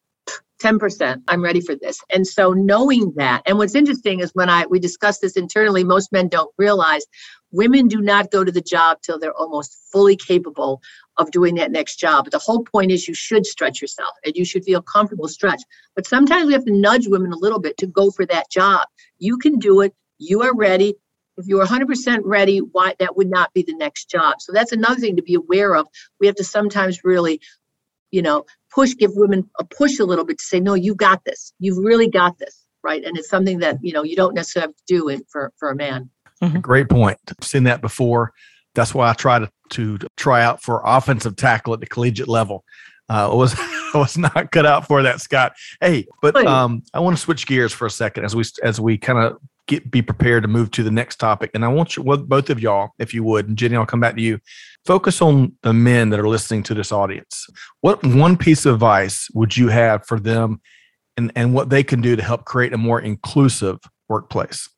[0.63, 1.99] 10%, I'm ready for this.
[2.11, 6.13] And so knowing that, and what's interesting is when I we discuss this internally, most
[6.13, 7.05] men don't realize
[7.55, 10.81] Women do not go to the job till they're almost fully capable
[11.17, 12.25] of doing that next job.
[12.25, 15.61] But the whole point is you should stretch yourself and you should feel comfortable stretch.
[15.95, 18.87] But sometimes we have to nudge women a little bit to go for that job.
[19.17, 19.93] You can do it.
[20.17, 20.95] You are ready.
[21.37, 24.35] If you're 100% ready, why that would not be the next job.
[24.39, 25.87] So that's another thing to be aware of.
[26.19, 27.41] We have to sometimes really,
[28.11, 31.25] you know, push, give women a push a little bit to say, no, you got
[31.25, 31.53] this.
[31.59, 33.03] You've really got this, right?
[33.03, 35.71] And it's something that you know you don't necessarily have to do it for for
[35.71, 36.09] a man.
[36.41, 36.59] Mm-hmm.
[36.59, 37.17] Great point.
[37.27, 38.31] I've seen that before.
[38.73, 42.63] That's why I try to, to try out for offensive tackle at the collegiate level.
[43.09, 45.53] Uh, I was I was not cut out for that, Scott.
[45.79, 48.97] Hey, but um, I want to switch gears for a second as we as we
[48.97, 51.51] kind of get be prepared to move to the next topic.
[51.53, 53.99] And I want you, well, both of y'all, if you would, and Jenny, I'll come
[53.99, 54.39] back to you.
[54.85, 57.47] Focus on the men that are listening to this audience.
[57.81, 60.61] What one piece of advice would you have for them,
[61.17, 63.77] and and what they can do to help create a more inclusive
[64.09, 64.69] workplace?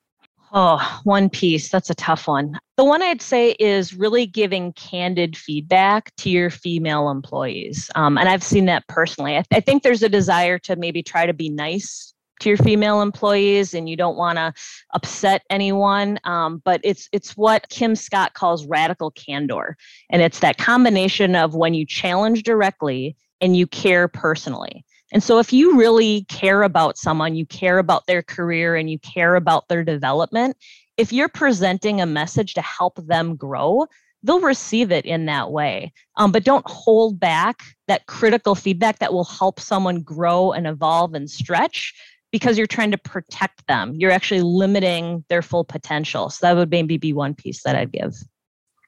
[0.52, 1.68] Oh, one piece.
[1.68, 2.58] That's a tough one.
[2.76, 7.90] The one I'd say is really giving candid feedback to your female employees.
[7.94, 9.32] Um, and I've seen that personally.
[9.32, 12.58] I, th- I think there's a desire to maybe try to be nice to your
[12.58, 14.52] female employees and you don't want to
[14.94, 19.76] upset anyone um, but it's it's what kim scott calls radical candor
[20.10, 25.38] and it's that combination of when you challenge directly and you care personally and so,
[25.38, 29.68] if you really care about someone, you care about their career and you care about
[29.68, 30.56] their development,
[30.96, 33.86] if you're presenting a message to help them grow,
[34.22, 35.92] they'll receive it in that way.
[36.16, 41.14] Um, but don't hold back that critical feedback that will help someone grow and evolve
[41.14, 41.94] and stretch
[42.30, 43.94] because you're trying to protect them.
[43.96, 46.28] You're actually limiting their full potential.
[46.28, 48.14] So, that would maybe be one piece that I'd give.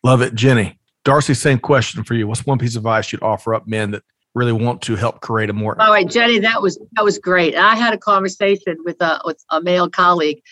[0.03, 0.35] Love it.
[0.35, 2.27] Jenny, Darcy, same question for you.
[2.27, 4.03] What's one piece of advice you'd offer up men that
[4.35, 7.55] really want to help create a more all right jenny that was that was great.
[7.55, 10.43] I had a conversation with a with a male colleague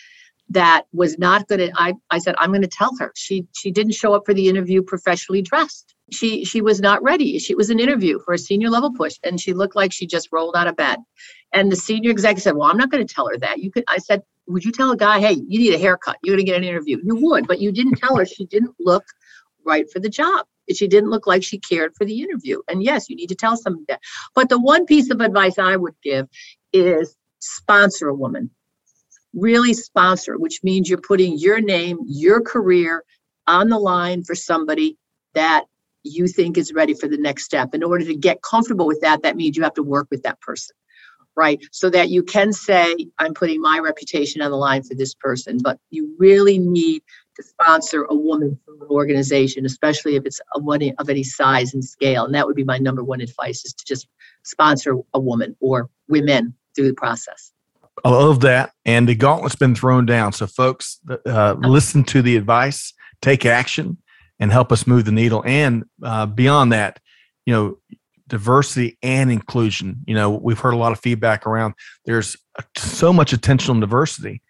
[0.49, 3.11] that was not going to i i said i'm going to tell her.
[3.15, 5.95] She she didn't show up for the interview professionally dressed.
[6.11, 7.39] She she was not ready.
[7.39, 10.29] She was an interview for a senior level push and she looked like she just
[10.31, 10.99] rolled out of bed.
[11.53, 13.59] And the senior executive said well i'm not going to tell her that.
[13.59, 16.35] You could i said would you tell a guy, hey, you need a haircut, you're
[16.35, 16.97] gonna get an interview?
[17.03, 18.25] You would, but you didn't tell her.
[18.25, 19.05] She didn't look
[19.65, 20.47] right for the job.
[20.75, 22.61] She didn't look like she cared for the interview.
[22.67, 24.01] And yes, you need to tell somebody that.
[24.35, 26.27] But the one piece of advice I would give
[26.73, 28.51] is sponsor a woman.
[29.33, 33.03] Really sponsor, which means you're putting your name, your career
[33.47, 34.97] on the line for somebody
[35.33, 35.65] that
[36.03, 37.75] you think is ready for the next step.
[37.75, 40.39] In order to get comfortable with that, that means you have to work with that
[40.41, 40.75] person,
[41.35, 41.59] right?
[41.71, 45.59] So that you can say, I'm putting my reputation on the line for this person,
[45.61, 47.03] but you really need
[47.39, 51.73] to sponsor a woman from an organization, especially if it's a one of any size
[51.73, 52.25] and scale.
[52.25, 54.07] And that would be my number one advice is to just
[54.43, 57.51] sponsor a woman or women through the process.
[58.03, 58.71] I love that.
[58.85, 60.33] And the gauntlet's been thrown down.
[60.33, 63.97] So, folks, uh, listen to the advice, take action,
[64.39, 65.43] and help us move the needle.
[65.45, 66.99] And uh, beyond that,
[67.45, 67.77] you know,
[68.27, 70.03] diversity and inclusion.
[70.05, 71.73] You know, we've heard a lot of feedback around
[72.05, 72.37] there's
[72.77, 74.41] so much attention on diversity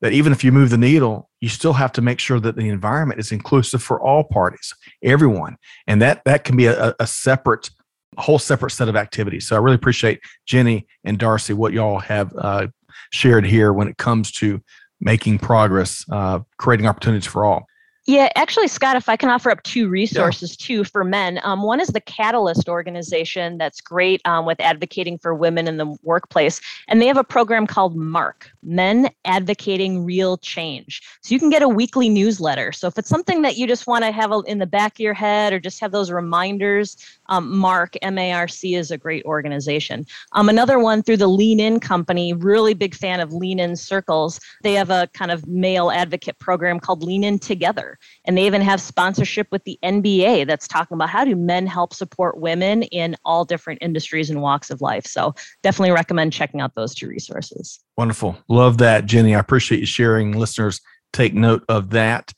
[0.00, 2.68] that even if you move the needle, you still have to make sure that the
[2.68, 5.56] environment is inclusive for all parties, everyone.
[5.86, 7.70] And that that can be a, a separate
[8.18, 9.46] a whole separate set of activities.
[9.46, 12.68] So I really appreciate Jenny and Darcy what y'all have uh,
[13.10, 14.62] shared here when it comes to
[15.00, 17.66] making progress, uh, creating opportunities for all.
[18.06, 20.66] Yeah, actually, Scott, if I can offer up two resources yeah.
[20.66, 21.40] too for men.
[21.42, 25.96] Um, one is the Catalyst organization that's great um, with advocating for women in the
[26.04, 26.60] workplace.
[26.86, 31.02] And they have a program called MARC, Men Advocating Real Change.
[31.22, 32.70] So you can get a weekly newsletter.
[32.70, 35.14] So if it's something that you just want to have in the back of your
[35.14, 36.96] head or just have those reminders,
[37.28, 40.04] um, MARC, M A R C, is a great organization.
[40.32, 44.40] Um, another one through the Lean In Company, really big fan of Lean In Circles.
[44.62, 47.98] They have a kind of male advocate program called Lean In Together.
[48.24, 51.94] And they even have sponsorship with the NBA that's talking about how do men help
[51.94, 55.06] support women in all different industries and walks of life.
[55.06, 57.80] So definitely recommend checking out those two resources.
[57.96, 58.36] Wonderful.
[58.48, 59.34] Love that, Jenny.
[59.34, 60.32] I appreciate you sharing.
[60.32, 60.80] Listeners,
[61.12, 62.32] take note of that.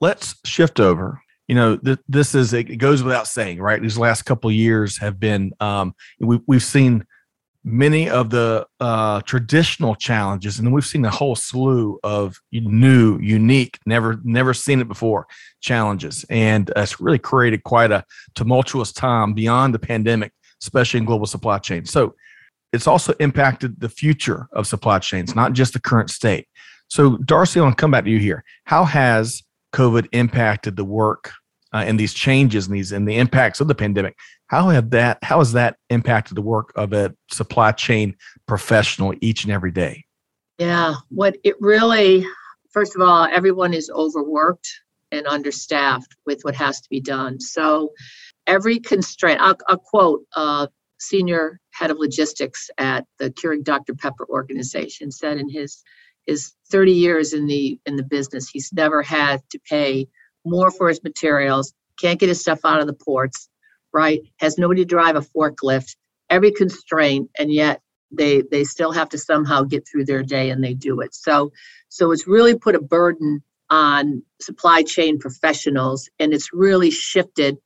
[0.00, 3.80] Let's shift over you know, th- this is it goes without saying, right?
[3.80, 7.06] These last couple years have been um, we, we've seen
[7.64, 13.78] many of the uh, traditional challenges, and we've seen a whole slew of new, unique,
[13.86, 15.26] never never seen it before
[15.60, 18.04] challenges, and it's really created quite a
[18.34, 20.32] tumultuous time beyond the pandemic,
[20.62, 21.84] especially in global supply chain.
[21.84, 22.14] So
[22.72, 26.48] it's also impacted the future of supply chains, not just the current state.
[26.88, 28.44] So, Darcy, I want to come back to you here.
[28.64, 31.32] How has COVID impacted the work
[31.72, 34.16] uh, and these changes and these and the impacts of the pandemic.
[34.48, 39.44] How have that how has that impacted the work of a supply chain professional each
[39.44, 40.04] and every day?
[40.58, 42.26] Yeah, what it really
[42.76, 44.68] first of all, everyone is overworked
[45.10, 47.40] and understaffed with what has to be done.
[47.40, 47.92] So
[48.46, 50.66] every constraint, I'll, I'll quote uh,
[50.98, 53.94] senior head of logistics at the Keurig Dr.
[53.94, 55.82] Pepper organization said in his
[56.26, 60.08] his 30 years in the in the business, he's never had to pay
[60.44, 63.48] more for his materials, can't get his stuff out of the ports,
[63.92, 64.20] right?
[64.38, 65.96] Has nobody to drive a forklift,
[66.30, 70.62] every constraint, and yet they they still have to somehow get through their day and
[70.62, 71.14] they do it.
[71.14, 71.52] So
[71.88, 77.56] so it's really put a burden on supply chain professionals and it's really shifted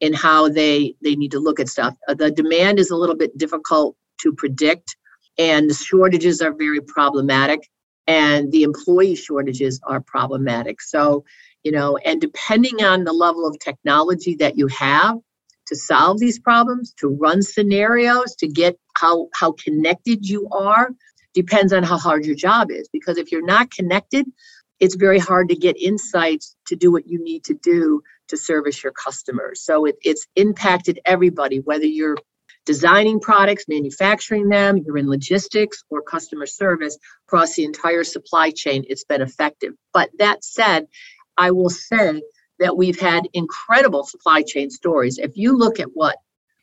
[0.00, 1.94] in how they they need to look at stuff.
[2.08, 4.96] Uh, the demand is a little bit difficult to predict
[5.38, 7.68] and the shortages are very problematic
[8.10, 10.80] and the employee shortages are problematic.
[10.80, 11.24] So
[11.62, 15.18] you know and depending on the level of technology that you have
[15.66, 20.90] to solve these problems to run scenarios to get how how connected you are
[21.34, 24.26] depends on how hard your job is because if you're not connected
[24.78, 28.82] it's very hard to get insights to do what you need to do to service
[28.82, 32.16] your customers so it, it's impacted everybody whether you're
[32.66, 34.78] designing products manufacturing them.
[34.78, 38.84] You're in logistics or customer service across the entire supply chain.
[38.88, 39.74] It's been effective.
[39.92, 40.86] But that said
[41.36, 42.22] I will say
[42.58, 45.18] that we've had incredible supply chain stories.
[45.18, 46.16] If you look at what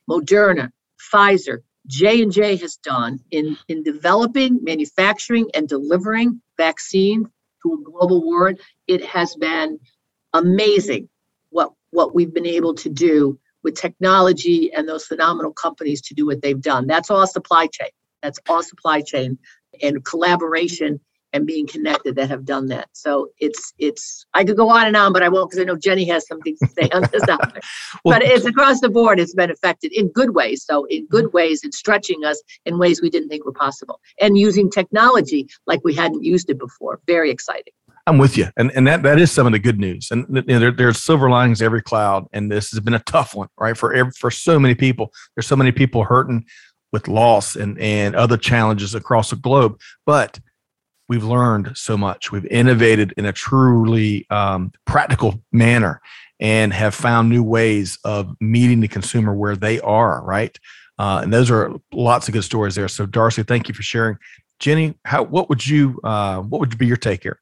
[0.10, 0.72] Moderna,
[1.12, 7.30] Pfizer, J&J has done in, in developing, manufacturing, and delivering vaccine
[7.64, 9.80] to a global world, it has been
[10.34, 11.10] amazing
[11.50, 16.26] what, what we've been able to do with technology and those phenomenal companies to do
[16.26, 16.88] what they've done.
[16.88, 17.90] That's all supply chain.
[18.24, 19.38] That's all supply chain
[19.82, 21.02] and collaboration
[21.34, 22.88] and being connected that have done that.
[22.94, 25.76] So it's it's I could go on and on, but I won't because I know
[25.76, 27.62] Jenny has something to say on this topic.
[28.06, 29.20] well, but it's across the board.
[29.20, 30.64] It's been affected in good ways.
[30.64, 31.36] So in good mm-hmm.
[31.36, 35.82] ways, it's stretching us in ways we didn't think were possible, and using technology like
[35.84, 37.02] we hadn't used it before.
[37.06, 37.74] Very exciting.
[38.08, 40.08] I'm with you, and and that that is some of the good news.
[40.12, 43.36] And you know, there, there's silver linings every cloud, and this has been a tough
[43.36, 43.78] one, right?
[43.78, 46.46] For every, for so many people, there's so many people hurting
[46.93, 50.39] with loss and and other challenges across the globe, but
[51.10, 52.32] we've learned so much.
[52.32, 56.02] We've innovated in a truly um, practical manner
[56.39, 60.58] and have found new ways of meeting the consumer where they are, right?
[60.98, 62.88] Uh, and those are lots of good stories there.
[62.88, 64.17] So, Darcy, thank you for sharing.
[64.60, 67.41] Jenny, how what would you uh, what would be your take here?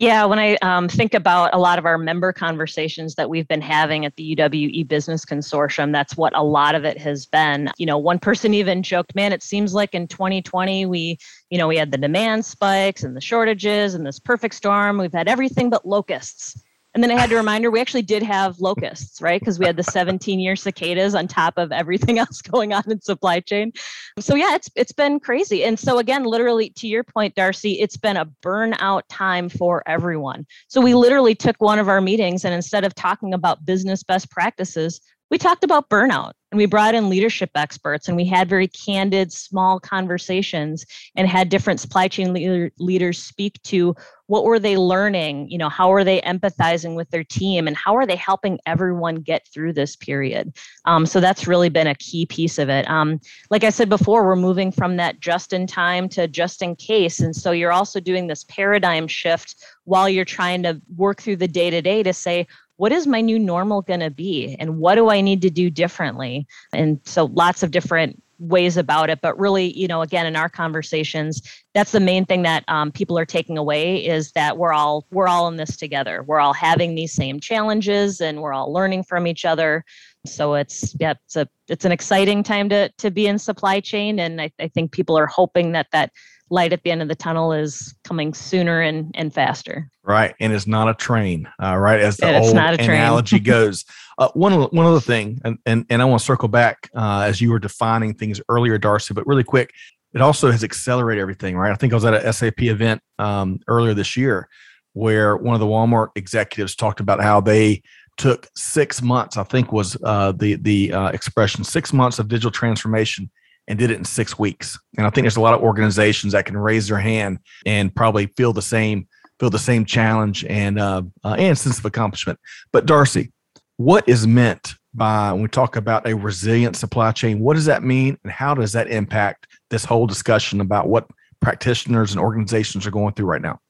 [0.00, 3.60] Yeah, when I um, think about a lot of our member conversations that we've been
[3.60, 7.68] having at the UW E-Business Consortium, that's what a lot of it has been.
[7.78, 11.18] You know, one person even joked, "Man, it seems like in 2020 we,
[11.50, 14.98] you know, we had the demand spikes and the shortages and this perfect storm.
[14.98, 16.62] We've had everything but locusts."
[16.94, 19.40] And then I had to remind her we actually did have locusts, right?
[19.40, 23.00] Because we had the 17 year cicadas on top of everything else going on in
[23.00, 23.72] supply chain.
[24.18, 25.64] So yeah, it's it's been crazy.
[25.64, 30.46] And so again, literally to your point, Darcy, it's been a burnout time for everyone.
[30.68, 34.30] So we literally took one of our meetings and instead of talking about business best
[34.30, 38.68] practices, we talked about burnout and we brought in leadership experts and we had very
[38.68, 43.94] candid small conversations and had different supply chain leader, leaders speak to
[44.28, 45.50] what were they learning?
[45.50, 49.16] You know how are they empathizing with their team and how are they helping everyone
[49.16, 50.54] get through this period?
[50.84, 52.88] Um, so that's really been a key piece of it.
[52.88, 56.76] Um, like i said before we're moving from that just in time to just in
[56.76, 61.36] case and so you're also doing this paradigm shift while you're trying to work through
[61.36, 62.46] the day to day to say
[62.78, 65.68] what is my new normal going to be and what do I need to do
[65.68, 66.46] differently?
[66.72, 70.48] And so lots of different ways about it but really you know again in our
[70.48, 71.42] conversations
[71.78, 75.28] that's the main thing that um, people are taking away is that we're all we're
[75.28, 76.24] all in this together.
[76.24, 79.84] We're all having these same challenges and we're all learning from each other.
[80.26, 84.18] So it's yeah it's a it's an exciting time to to be in supply chain
[84.18, 86.10] and i, I think people are hoping that that
[86.50, 89.90] light at the end of the tunnel is coming sooner and, and faster.
[90.02, 90.34] Right.
[90.40, 92.00] And it's not a train, uh, right?
[92.00, 93.84] As the old analogy goes.
[94.18, 97.40] Uh, one, one other thing, and, and, and I want to circle back uh, as
[97.40, 99.72] you were defining things earlier, Darcy, but really quick,
[100.14, 101.70] it also has accelerated everything, right?
[101.70, 104.48] I think I was at a SAP event um, earlier this year
[104.94, 107.82] where one of the Walmart executives talked about how they
[108.16, 112.50] took six months, I think was uh, the, the uh, expression, six months of digital
[112.50, 113.30] transformation
[113.68, 114.78] and did it in six weeks.
[114.96, 118.26] And I think there's a lot of organizations that can raise their hand and probably
[118.36, 119.06] feel the same
[119.38, 122.40] feel the same challenge and uh, uh, and sense of accomplishment.
[122.72, 123.30] But Darcy,
[123.76, 127.38] what is meant by when we talk about a resilient supply chain?
[127.38, 131.06] What does that mean, and how does that impact this whole discussion about what
[131.40, 133.60] practitioners and organizations are going through right now?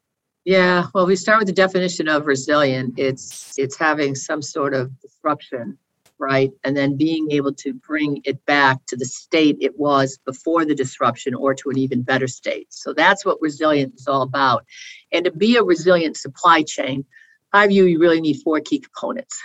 [0.44, 2.94] Yeah, well, we start with the definition of resilient.
[2.96, 5.76] It's it's having some sort of disruption
[6.18, 6.50] right?
[6.64, 10.74] And then being able to bring it back to the state it was before the
[10.74, 12.66] disruption or to an even better state.
[12.70, 14.64] So that's what resilience is all about.
[15.12, 17.04] And to be a resilient supply chain,
[17.52, 19.40] I view you really need four key components.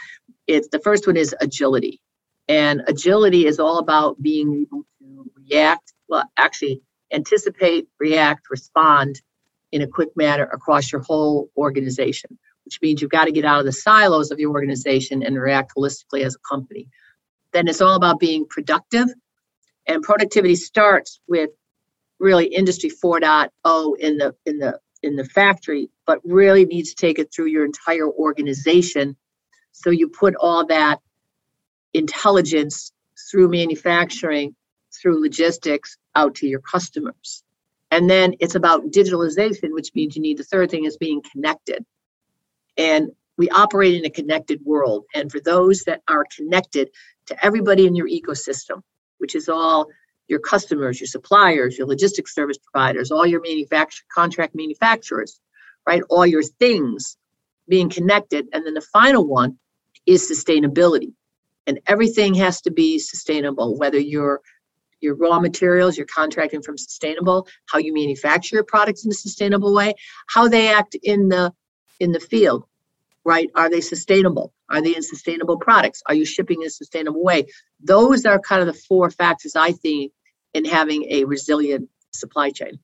[0.48, 2.02] It's the first one is agility.
[2.50, 6.82] And agility is all about being able to react, well, actually
[7.14, 9.22] anticipate, react, respond
[9.72, 13.60] in a quick manner across your whole organization which means you've got to get out
[13.60, 16.88] of the silos of your organization and react holistically as a company.
[17.52, 19.08] Then it's all about being productive.
[19.86, 21.50] And productivity starts with
[22.20, 27.20] really industry 4.0 in the in the in the factory, but really needs to take
[27.20, 29.18] it through your entire organization.
[29.74, 31.00] So you put all that
[31.94, 32.94] intelligence
[33.30, 34.56] through manufacturing,
[34.94, 37.44] through logistics out to your customers.
[37.92, 41.86] And then it's about digitalization, which means you need the third thing is being connected.
[42.78, 45.06] And we operate in a connected world.
[45.14, 46.90] And for those that are connected
[47.28, 48.82] to everybody in your ecosystem,
[49.18, 49.88] which is all
[50.28, 55.40] your customers, your suppliers, your logistics service providers, all your manufacturer contract manufacturers,
[55.88, 56.02] right?
[56.10, 57.18] All your things
[57.68, 58.48] being connected.
[58.54, 59.58] And then the final one
[60.06, 61.14] is sustainability.
[61.66, 64.42] And everything has to be sustainable, whether you're
[65.00, 69.74] your raw materials, you're contracting from sustainable, how you manufacture your products in a sustainable
[69.74, 69.94] way,
[70.30, 71.54] how they act in the
[72.00, 72.66] in the field,
[73.26, 73.50] right?
[73.56, 74.54] Are they sustainable?
[74.70, 76.02] Are they in sustainable products?
[76.08, 77.46] Are you shipping in a sustainable way?
[77.82, 80.12] Those are kind of the four factors I think
[80.54, 82.80] in having a resilient supply chain.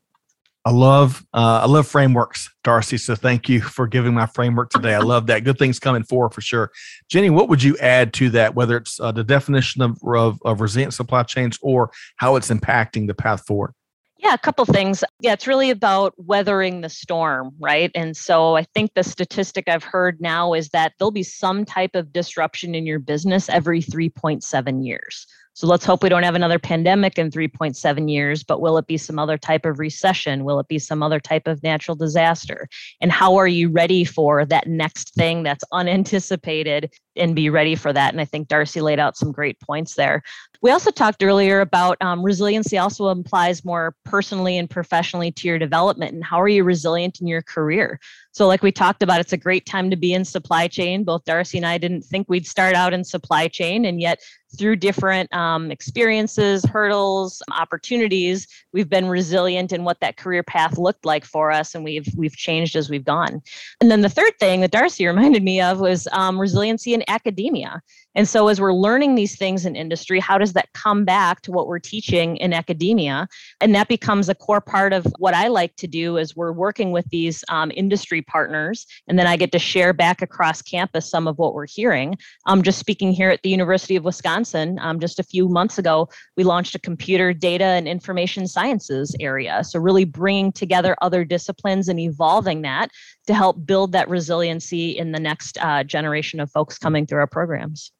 [0.65, 2.97] I love uh, I love frameworks, Darcy.
[2.97, 4.93] So thank you for giving my framework today.
[4.93, 5.45] I love that.
[5.45, 6.69] Good things coming forward for sure.
[7.07, 8.55] Jenny, what would you add to that?
[8.55, 13.07] Whether it's uh, the definition of, of, of resilient supply chains or how it's impacting
[13.07, 13.73] the path forward.
[14.21, 15.01] Yeah, a couple things.
[15.21, 17.89] Yeah, it's really about weathering the storm, right?
[17.95, 21.95] And so I think the statistic I've heard now is that there'll be some type
[21.95, 25.25] of disruption in your business every 3.7 years.
[25.53, 28.97] So let's hope we don't have another pandemic in 3.7 years, but will it be
[28.97, 30.43] some other type of recession?
[30.43, 32.67] Will it be some other type of natural disaster?
[33.01, 37.93] And how are you ready for that next thing that's unanticipated and be ready for
[37.93, 38.13] that.
[38.13, 40.23] And I think Darcy laid out some great points there.
[40.61, 45.57] We also talked earlier about um, resiliency also implies more personally and professionally to your
[45.57, 47.99] development and how are you resilient in your career.
[48.31, 51.03] So, like we talked about, it's a great time to be in supply chain.
[51.03, 54.21] Both Darcy and I didn't think we'd start out in supply chain, and yet
[54.57, 61.05] through different um, experiences, hurdles, opportunities, we've been resilient in what that career path looked
[61.05, 63.41] like for us, and we've we've changed as we've gone.
[63.81, 67.81] And then the third thing that Darcy reminded me of was um, resiliency in academia.
[68.15, 71.51] And so, as we're learning these things in industry, how does that come back to
[71.51, 73.27] what we're teaching in academia?
[73.61, 76.91] And that becomes a core part of what I like to do as we're working
[76.91, 78.87] with these um, industry partners.
[79.07, 82.17] And then I get to share back across campus some of what we're hearing.
[82.47, 84.79] I'm um, just speaking here at the University of Wisconsin.
[84.81, 89.63] Um, just a few months ago, we launched a computer data and information sciences area.
[89.63, 92.89] So, really bringing together other disciplines and evolving that
[93.27, 97.27] to help build that resiliency in the next uh, generation of folks coming through our
[97.27, 97.91] programs.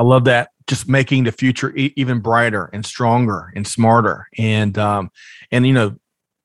[0.00, 0.48] I love that.
[0.66, 4.28] Just making the future e- even brighter and stronger and smarter.
[4.38, 5.10] And um,
[5.52, 5.96] and you know,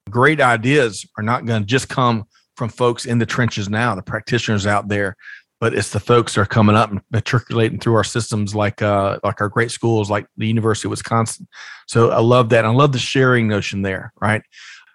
[0.10, 2.26] great ideas are not going to just come
[2.58, 5.16] from folks in the trenches now, the practitioners out there,
[5.62, 9.20] but it's the folks that are coming up and matriculating through our systems, like uh,
[9.24, 11.48] like our great schools, like the University of Wisconsin.
[11.88, 12.66] So I love that.
[12.66, 14.12] I love the sharing notion there.
[14.20, 14.42] Right?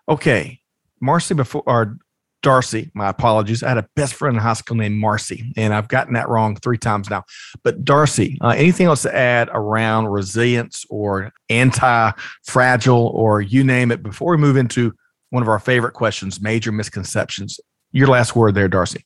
[0.06, 0.60] Okay,
[1.00, 1.96] Marcy, before our
[2.42, 3.62] Darcy, my apologies.
[3.62, 6.56] I had a best friend in high school named Marcy, and I've gotten that wrong
[6.56, 7.24] three times now.
[7.62, 12.12] But Darcy, uh, anything else to add around resilience or anti
[12.44, 14.92] fragile or you name it before we move into
[15.30, 17.60] one of our favorite questions major misconceptions?
[17.92, 19.04] Your last word there, Darcy.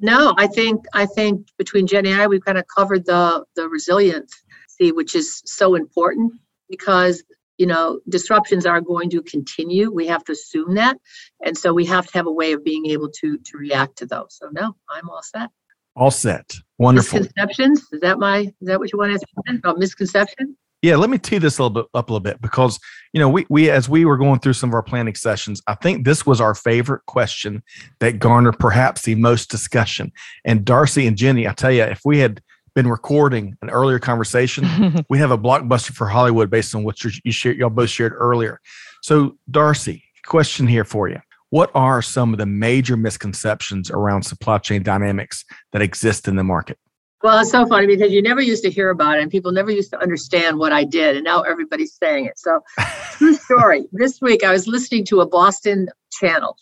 [0.00, 3.68] No, I think I think between Jenny and I, we've kind of covered the the
[3.68, 6.32] resiliency, which is so important
[6.68, 7.24] because
[7.58, 9.90] you know, disruptions are going to continue.
[9.90, 10.96] We have to assume that.
[11.44, 14.06] And so we have to have a way of being able to to react to
[14.06, 14.36] those.
[14.40, 15.50] So no, I'm all set.
[15.96, 16.54] All set.
[16.78, 17.18] Wonderful.
[17.18, 17.84] Misconceptions?
[17.92, 20.56] Is that my is that what you want to ask about misconception?
[20.80, 22.78] Yeah, let me tee this a little bit up a little bit because
[23.12, 25.74] you know we we as we were going through some of our planning sessions, I
[25.74, 27.64] think this was our favorite question
[27.98, 30.12] that garnered perhaps the most discussion.
[30.44, 32.40] And Darcy and Jenny, I tell you, if we had
[32.78, 35.04] been recording an earlier conversation.
[35.08, 38.60] we have a blockbuster for Hollywood based on what you shared, y'all both shared earlier.
[39.02, 41.18] So, Darcy, question here for you.
[41.50, 46.44] What are some of the major misconceptions around supply chain dynamics that exist in the
[46.44, 46.78] market?
[47.24, 49.72] Well, it's so funny because you never used to hear about it and people never
[49.72, 51.16] used to understand what I did.
[51.16, 52.38] And now everybody's saying it.
[52.38, 52.60] So,
[53.14, 53.86] true story.
[53.90, 56.56] this week I was listening to a Boston channel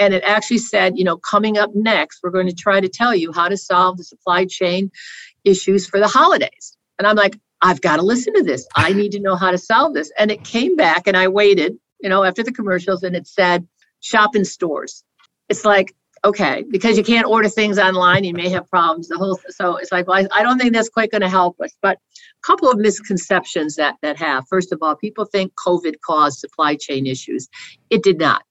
[0.00, 3.14] and it actually said, you know, coming up next, we're going to try to tell
[3.14, 4.90] you how to solve the supply chain
[5.44, 6.76] issues for the holidays.
[6.98, 8.66] And I'm like, I've got to listen to this.
[8.76, 10.10] I need to know how to solve this.
[10.18, 13.66] And it came back and I waited, you know, after the commercials and it said
[14.00, 15.04] shop in stores.
[15.48, 19.08] It's like, okay, because you can't order things online, you may have problems.
[19.08, 21.60] The whole so it's like, well, I, I don't think that's quite going to help
[21.60, 21.70] us.
[21.82, 24.44] But a couple of misconceptions that that have.
[24.48, 27.48] First of all, people think COVID caused supply chain issues.
[27.90, 28.42] It did not.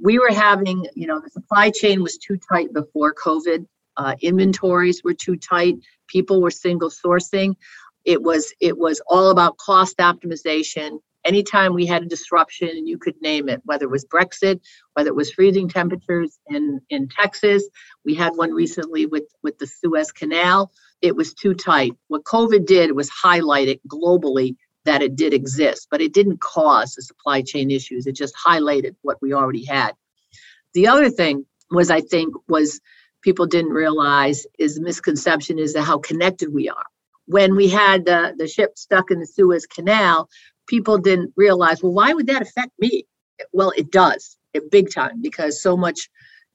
[0.00, 3.66] We were having, you know, the supply chain was too tight before COVID.
[3.96, 5.74] Uh, inventories were too tight
[6.08, 7.54] people were single sourcing
[8.08, 10.98] it was it was all about cost optimization.
[11.26, 14.60] Anytime we had a disruption you could name it whether it was brexit
[14.94, 17.68] whether it was freezing temperatures in in texas.
[18.06, 20.72] We had one recently with with the suez canal.
[21.02, 21.92] It was too tight.
[22.06, 24.56] What covid did was highlight it globally
[24.86, 28.06] that it did exist but it didn't cause the supply chain issues.
[28.06, 29.92] It just highlighted what we already had.
[30.72, 32.80] The other thing was i think was
[33.22, 36.84] people didn't realize is the misconception is how connected we are.
[37.26, 40.28] When we had the, the ship stuck in the Suez Canal,
[40.66, 43.06] people didn't realize, well, why would that affect me?
[43.52, 46.08] Well, it does, it big time, because so much,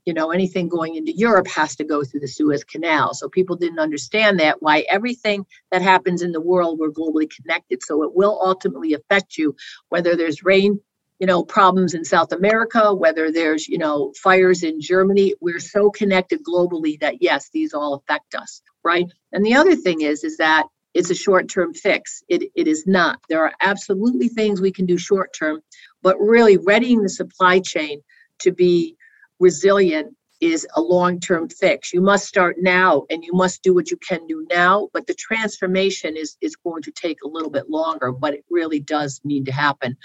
[0.06, 3.14] you know, anything going into Europe has to go through the Suez Canal.
[3.14, 7.82] So people didn't understand that, why everything that happens in the world, we're globally connected.
[7.84, 9.56] So it will ultimately affect you,
[9.90, 10.80] whether there's rain
[11.20, 15.90] you know problems in south america whether there's you know fires in germany we're so
[15.90, 19.12] connected globally that yes these all affect us right?
[19.32, 22.24] And the other thing is is that it's a short-term fix.
[22.28, 23.20] It, it is not.
[23.28, 25.62] There are absolutely things we can do short-term
[26.02, 28.02] but really readying the supply chain
[28.40, 28.96] to be
[29.40, 31.94] resilient is a long-term fix.
[31.94, 35.14] You must start now and you must do what you can do now but the
[35.14, 39.46] transformation is is going to take a little bit longer but it really does need
[39.46, 39.96] to happen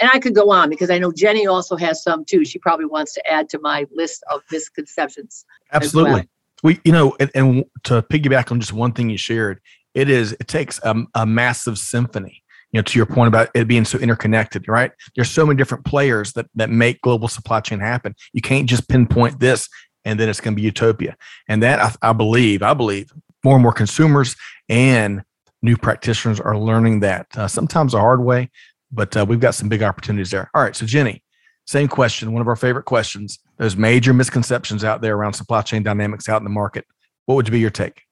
[0.00, 2.44] and I could go on because I know Jenny also has some too.
[2.44, 5.44] She probably wants to add to my list of misconceptions.
[5.72, 6.12] Absolutely.
[6.12, 6.22] Well.
[6.62, 9.60] We, you know, and, and, to piggyback on just one thing you shared,
[9.92, 12.42] it is it takes a, a massive symphony.
[12.72, 14.90] You know, to your point about it being so interconnected, right?
[15.14, 18.16] There's so many different players that that make global supply chain happen.
[18.32, 19.68] You can't just pinpoint this
[20.04, 21.16] and then it's going to be utopia.
[21.48, 23.12] And that I, I believe, I believe
[23.44, 24.36] more and more consumers
[24.68, 25.22] and
[25.62, 28.50] new practitioners are learning that uh, sometimes the hard way,
[28.92, 30.50] but uh, we've got some big opportunities there.
[30.54, 31.22] All right, so Jenny,
[31.66, 33.38] same question, one of our favorite questions.
[33.58, 36.86] There's major misconceptions out there around supply chain dynamics out in the market.
[37.26, 38.02] What would be your take?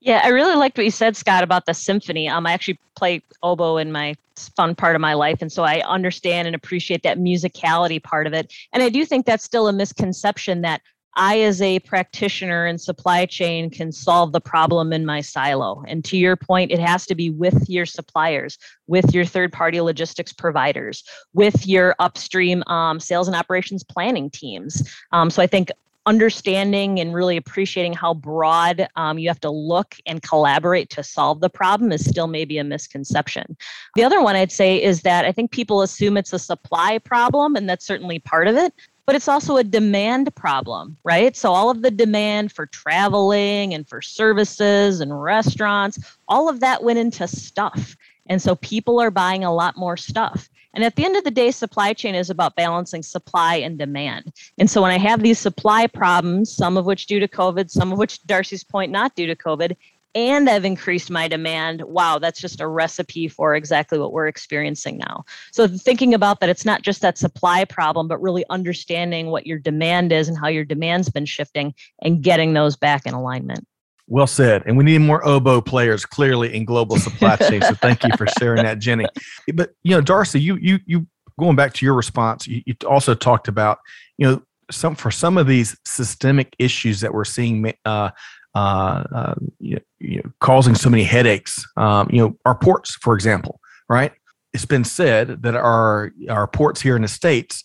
[0.00, 2.26] Yeah, I really liked what you said, Scott, about the symphony.
[2.28, 4.14] Um, I actually play oboe in my
[4.56, 8.32] fun part of my life, and so I understand and appreciate that musicality part of
[8.32, 8.52] it.
[8.72, 10.80] And I do think that's still a misconception that
[11.16, 15.82] I, as a practitioner in supply chain, can solve the problem in my silo.
[15.86, 19.80] And to your point, it has to be with your suppliers, with your third party
[19.80, 21.02] logistics providers,
[21.32, 24.88] with your upstream um, sales and operations planning teams.
[25.12, 25.70] Um, so I think
[26.06, 31.40] understanding and really appreciating how broad um, you have to look and collaborate to solve
[31.40, 33.56] the problem is still maybe a misconception.
[33.96, 37.54] The other one I'd say is that I think people assume it's a supply problem,
[37.54, 38.72] and that's certainly part of it
[39.10, 41.36] but it's also a demand problem, right?
[41.36, 45.98] So all of the demand for traveling and for services and restaurants,
[46.28, 47.96] all of that went into stuff.
[48.28, 50.48] And so people are buying a lot more stuff.
[50.74, 54.32] And at the end of the day, supply chain is about balancing supply and demand.
[54.58, 57.90] And so when I have these supply problems, some of which due to COVID, some
[57.90, 59.74] of which Darcy's point not due to COVID,
[60.14, 64.98] and I've increased my demand, wow, that's just a recipe for exactly what we're experiencing
[64.98, 65.24] now.
[65.52, 69.58] So thinking about that, it's not just that supply problem, but really understanding what your
[69.58, 73.64] demand is and how your demand's been shifting and getting those back in alignment.
[74.08, 74.64] Well said.
[74.66, 77.62] And we need more oboe players clearly in global supply chain.
[77.62, 79.06] so thank you for sharing that, Jenny.
[79.54, 81.06] But you know, Darcy, you you you
[81.38, 83.78] going back to your response, you, you also talked about,
[84.18, 88.10] you know, some for some of these systemic issues that we're seeing uh,
[88.54, 91.64] uh, uh, you know, causing so many headaches.
[91.76, 94.12] Um, you know, our ports, for example, right?
[94.52, 97.64] It's been said that our our ports here in the states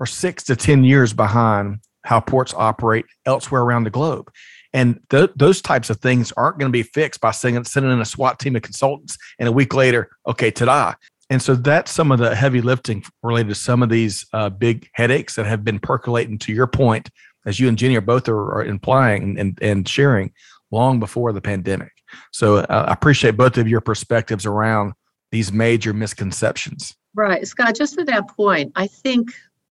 [0.00, 4.30] are six to ten years behind how ports operate elsewhere around the globe.
[4.72, 8.00] And th- those types of things aren't going to be fixed by sending, sending in
[8.00, 10.94] a SWAT team of consultants and a week later, okay, ta-da.
[11.30, 14.88] And so that's some of the heavy lifting related to some of these uh, big
[14.94, 16.38] headaches that have been percolating.
[16.38, 17.08] To your point,
[17.46, 20.32] as you and Jenny are both are, are implying and, and sharing
[20.70, 21.92] long before the pandemic.
[22.32, 24.92] So uh, I appreciate both of your perspectives around
[25.30, 26.94] these major misconceptions.
[27.14, 27.46] Right.
[27.46, 29.30] Scott, just to that point, I think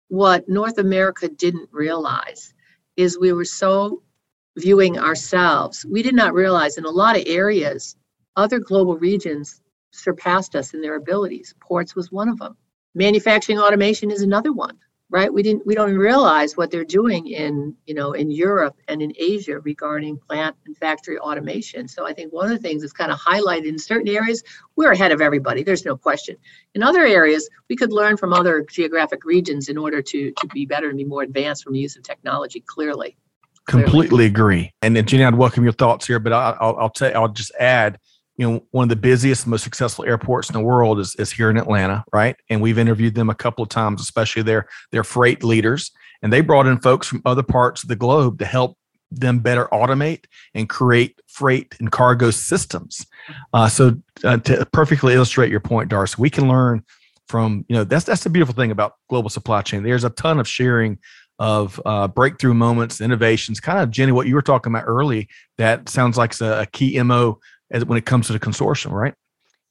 [0.09, 2.55] what North America didn't realize
[2.97, 4.03] is we were so
[4.57, 5.85] viewing ourselves.
[5.85, 7.97] We did not realize in a lot of areas,
[8.37, 9.61] other global regions
[9.93, 11.55] surpassed us in their abilities.
[11.61, 12.57] Ports was one of them.
[12.95, 14.79] Manufacturing automation is another one
[15.11, 15.33] right?
[15.33, 19.13] We didn't we don't realize what they're doing in you know in europe and in
[19.19, 21.89] asia regarding plant and factory automation.
[21.89, 24.43] So i think one of the things that's kind of highlighted in certain areas
[24.77, 26.37] we're ahead of everybody there's no question.
[26.75, 30.67] In other areas we could learn from other geographic regions in order to to be
[30.67, 33.17] better and be more advanced from the use of technology clearly.
[33.67, 34.73] Completely agree.
[34.83, 37.53] And, then jenny i'd welcome your thoughts here but I, will I'll tell i'll just
[37.59, 37.99] add
[38.39, 41.51] you know, one of the busiest, most successful airports in the world is, is here
[41.51, 42.37] in Atlanta, right?
[42.49, 45.91] And we've interviewed them a couple of times, especially their their freight leaders,
[46.23, 48.79] and they brought in folks from other parts of the globe to help
[49.11, 50.25] them better automate
[50.55, 53.05] and create freight and cargo systems.
[53.53, 56.85] Uh, so uh, to perfectly illustrate your point, Darcy, we can learn
[57.27, 59.83] from you know that's that's the beautiful thing about global supply chain.
[59.83, 60.99] There's a ton of sharing
[61.41, 63.59] of uh, breakthrough moments, innovations.
[63.59, 65.29] Kind of Jenny, what you were talking about early.
[65.57, 69.15] That sounds like a, a key mo as, when it comes to the consortium, right?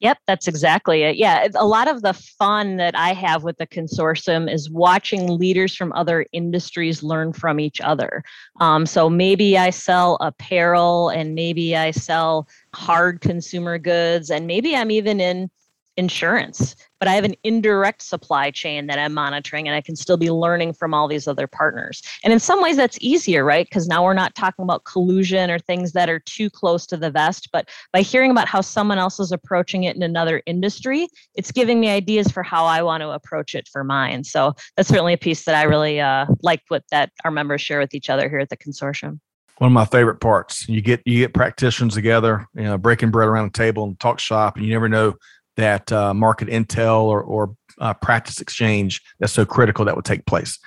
[0.00, 1.16] Yep, that's exactly it.
[1.16, 5.74] Yeah, a lot of the fun that I have with the consortium is watching leaders
[5.74, 8.22] from other industries learn from each other.
[8.60, 14.76] Um, so maybe I sell apparel and maybe I sell hard consumer goods, and maybe
[14.76, 15.50] I'm even in
[15.98, 20.16] insurance, but I have an indirect supply chain that I'm monitoring and I can still
[20.16, 22.00] be learning from all these other partners.
[22.22, 23.66] And in some ways, that's easier, right?
[23.66, 27.10] Because now we're not talking about collusion or things that are too close to the
[27.10, 31.50] vest, but by hearing about how someone else is approaching it in another industry, it's
[31.50, 34.22] giving me ideas for how I want to approach it for mine.
[34.22, 37.80] So that's certainly a piece that I really uh, like what that our members share
[37.80, 39.18] with each other here at the consortium
[39.58, 40.68] one of my favorite parts.
[40.68, 44.20] You get you get practitioners together, you know, breaking bread around the table and talk
[44.20, 45.14] shop, and you never know
[45.58, 50.24] that uh, market intel or, or uh, practice exchange that's so critical that would take
[50.24, 50.58] place.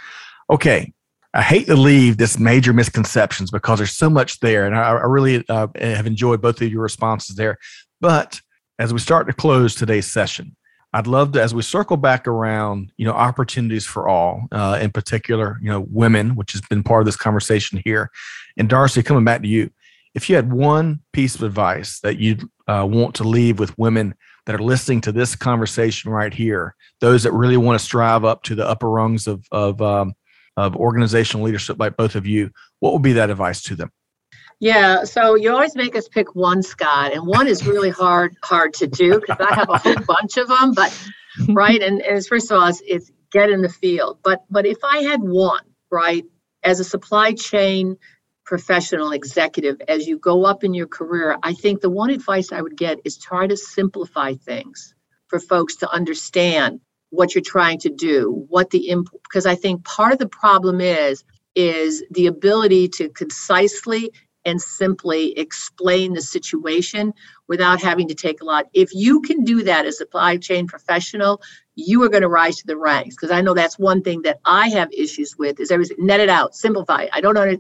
[0.50, 0.94] Okay,
[1.34, 5.06] I hate to leave this major misconceptions because there's so much there, and I, I
[5.06, 7.58] really uh, have enjoyed both of your responses there.
[8.02, 8.39] But
[8.78, 10.56] as we start to close today's session,
[10.94, 14.92] I'd love to, as we circle back around, you know, opportunities for all, uh, in
[14.92, 18.12] particular, you know, women, which has been part of this conversation here.
[18.58, 19.70] And Darcy, coming back to you,
[20.14, 24.16] if you had one piece of advice that you'd uh, want to leave with women
[24.46, 28.44] that are listening to this conversation right here, those that really want to strive up
[28.44, 30.14] to the upper rungs of of um,
[30.58, 33.92] of organizational leadership, like both of you, what would be that advice to them?
[34.60, 38.74] Yeah, so you always make us pick one, Scott, and one is really hard hard
[38.76, 40.74] to do because I have a whole bunch of them.
[40.74, 40.98] But
[41.50, 44.20] right, and, and first of all, it's, it's get in the field.
[44.24, 46.24] But but if I had one, right,
[46.64, 47.98] as a supply chain
[48.46, 52.62] professional executive, as you go up in your career, I think the one advice I
[52.62, 54.94] would get is try to simplify things
[55.28, 59.84] for folks to understand what you're trying to do, what the imp because I think
[59.84, 61.24] part of the problem is
[61.56, 64.12] is the ability to concisely
[64.46, 67.14] and simply explain the situation
[67.48, 68.66] without having to take a lot.
[68.74, 71.42] If you can do that as a supply chain professional,
[71.76, 73.16] you are going to rise to the ranks.
[73.16, 76.30] Because I know that's one thing that I have issues with is everything net it
[76.30, 77.10] out, simplify it.
[77.14, 77.58] I don't know.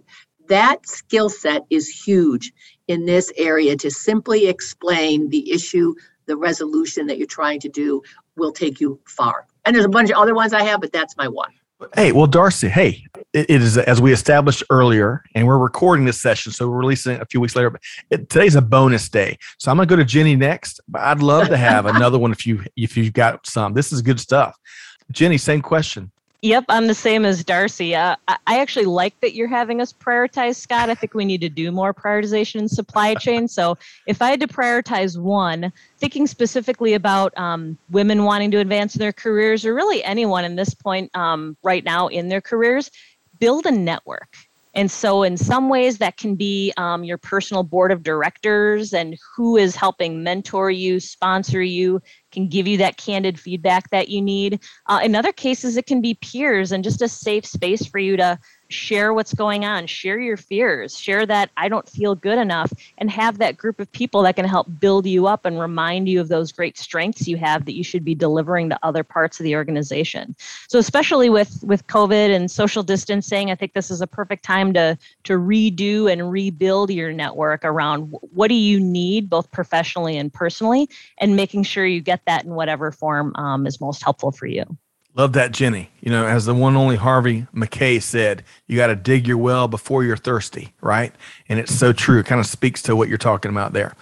[0.47, 2.51] That skill set is huge
[2.87, 8.01] in this area to simply explain the issue, the resolution that you're trying to do
[8.35, 9.47] will take you far.
[9.65, 11.51] And there's a bunch of other ones I have, but that's my one.
[11.95, 16.51] Hey, well, Darcy, hey, it, is as we established earlier, and we're recording this session,
[16.51, 17.71] so we're releasing it a few weeks later.
[17.71, 17.81] But
[18.11, 20.79] it, today's a bonus day, so I'm gonna go to Jenny next.
[20.87, 23.73] But I'd love to have another one if you if you've got some.
[23.73, 24.55] This is good stuff.
[25.11, 26.11] Jenny, same question.
[26.43, 27.93] Yep, I'm the same as Darcy.
[27.93, 30.89] Uh, I actually like that you're having us prioritize, Scott.
[30.89, 33.47] I think we need to do more prioritization in supply chain.
[33.47, 33.77] So,
[34.07, 38.99] if I had to prioritize one, thinking specifically about um, women wanting to advance in
[38.99, 42.89] their careers, or really anyone in this point um, right now in their careers,
[43.39, 44.35] build a network.
[44.73, 49.17] And so, in some ways, that can be um, your personal board of directors and
[49.35, 52.01] who is helping mentor you, sponsor you,
[52.31, 54.61] can give you that candid feedback that you need.
[54.87, 58.15] Uh, in other cases, it can be peers and just a safe space for you
[58.15, 58.39] to
[58.73, 63.09] share what's going on, share your fears, share that I don't feel good enough, and
[63.11, 66.27] have that group of people that can help build you up and remind you of
[66.27, 69.55] those great strengths you have that you should be delivering to other parts of the
[69.55, 70.35] organization.
[70.67, 74.73] So especially with with COVID and social distancing, I think this is a perfect time
[74.73, 80.31] to to redo and rebuild your network around what do you need both professionally and
[80.31, 84.47] personally, and making sure you get that in whatever form um, is most helpful for
[84.47, 84.65] you.
[85.13, 85.89] Love that, Jenny.
[85.99, 89.67] You know, as the one only Harvey Mackay said, you got to dig your well
[89.67, 91.13] before you're thirsty, right?
[91.49, 92.19] And it's so true.
[92.19, 93.93] It kind of speaks to what you're talking about there.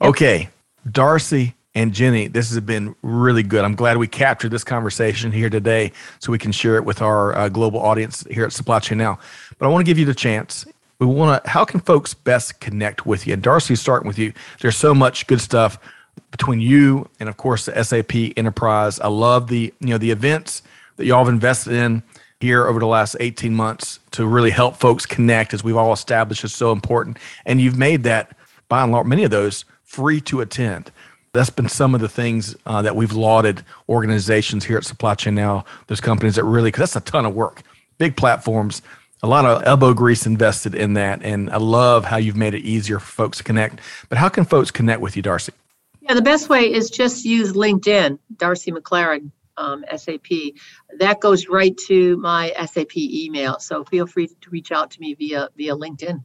[0.00, 0.48] Okay,
[0.90, 3.64] Darcy and Jenny, this has been really good.
[3.64, 5.90] I'm glad we captured this conversation here today
[6.20, 9.18] so we can share it with our uh, global audience here at Supply Chain Now.
[9.58, 10.66] But I want to give you the chance.
[11.00, 13.32] We want to, how can folks best connect with you?
[13.32, 15.78] And Darcy, starting with you, there's so much good stuff
[16.30, 19.00] between you and of course the SAP enterprise.
[19.00, 20.62] I love the you know the events
[20.96, 22.02] that y'all have invested in
[22.40, 26.44] here over the last 18 months to really help folks connect as we've all established
[26.44, 27.18] is so important.
[27.46, 28.36] And you've made that
[28.68, 30.90] by and large many of those free to attend.
[31.32, 35.34] That's been some of the things uh, that we've lauded organizations here at Supply Chain
[35.34, 35.64] Now.
[35.88, 37.62] Those companies that really, because that's a ton of work,
[37.98, 38.82] big platforms,
[39.22, 41.22] a lot of elbow grease invested in that.
[41.22, 43.80] And I love how you've made it easier for folks to connect.
[44.08, 45.52] But how can folks connect with you, Darcy?
[46.04, 50.52] Yeah, the best way is just use LinkedIn, Darcy MacClaren, um, SAP.
[50.98, 53.58] That goes right to my SAP email.
[53.58, 56.22] So feel free to reach out to me via via LinkedIn.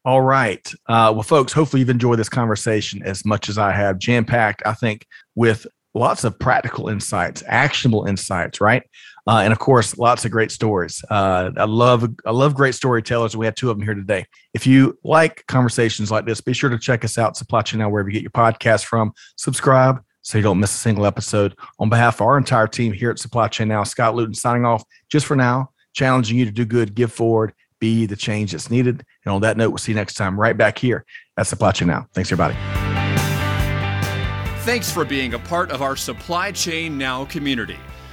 [0.05, 0.67] All right.
[0.89, 3.99] Uh, well, folks, hopefully you've enjoyed this conversation as much as I have.
[3.99, 8.83] Jam packed, I think, with lots of practical insights, actionable insights, right?
[9.27, 11.05] Uh, and of course, lots of great stories.
[11.11, 13.37] Uh, I love I love great storytellers.
[13.37, 14.25] We have two of them here today.
[14.55, 17.91] If you like conversations like this, be sure to check us out, Supply Chain Now,
[17.91, 19.13] wherever you get your podcast from.
[19.37, 21.57] Subscribe, so you don't miss a single episode.
[21.79, 24.85] On behalf of our entire team here at Supply Chain Now, Scott Luton signing off
[25.11, 29.05] just for now, challenging you to do good, give forward, be the change that's needed.
[29.25, 31.05] And on that note, we'll see you next time right back here
[31.37, 32.07] at Supply Chain Now.
[32.15, 32.55] Thanks, everybody.
[34.65, 37.79] Thanks for being a part of our Supply Chain Now community.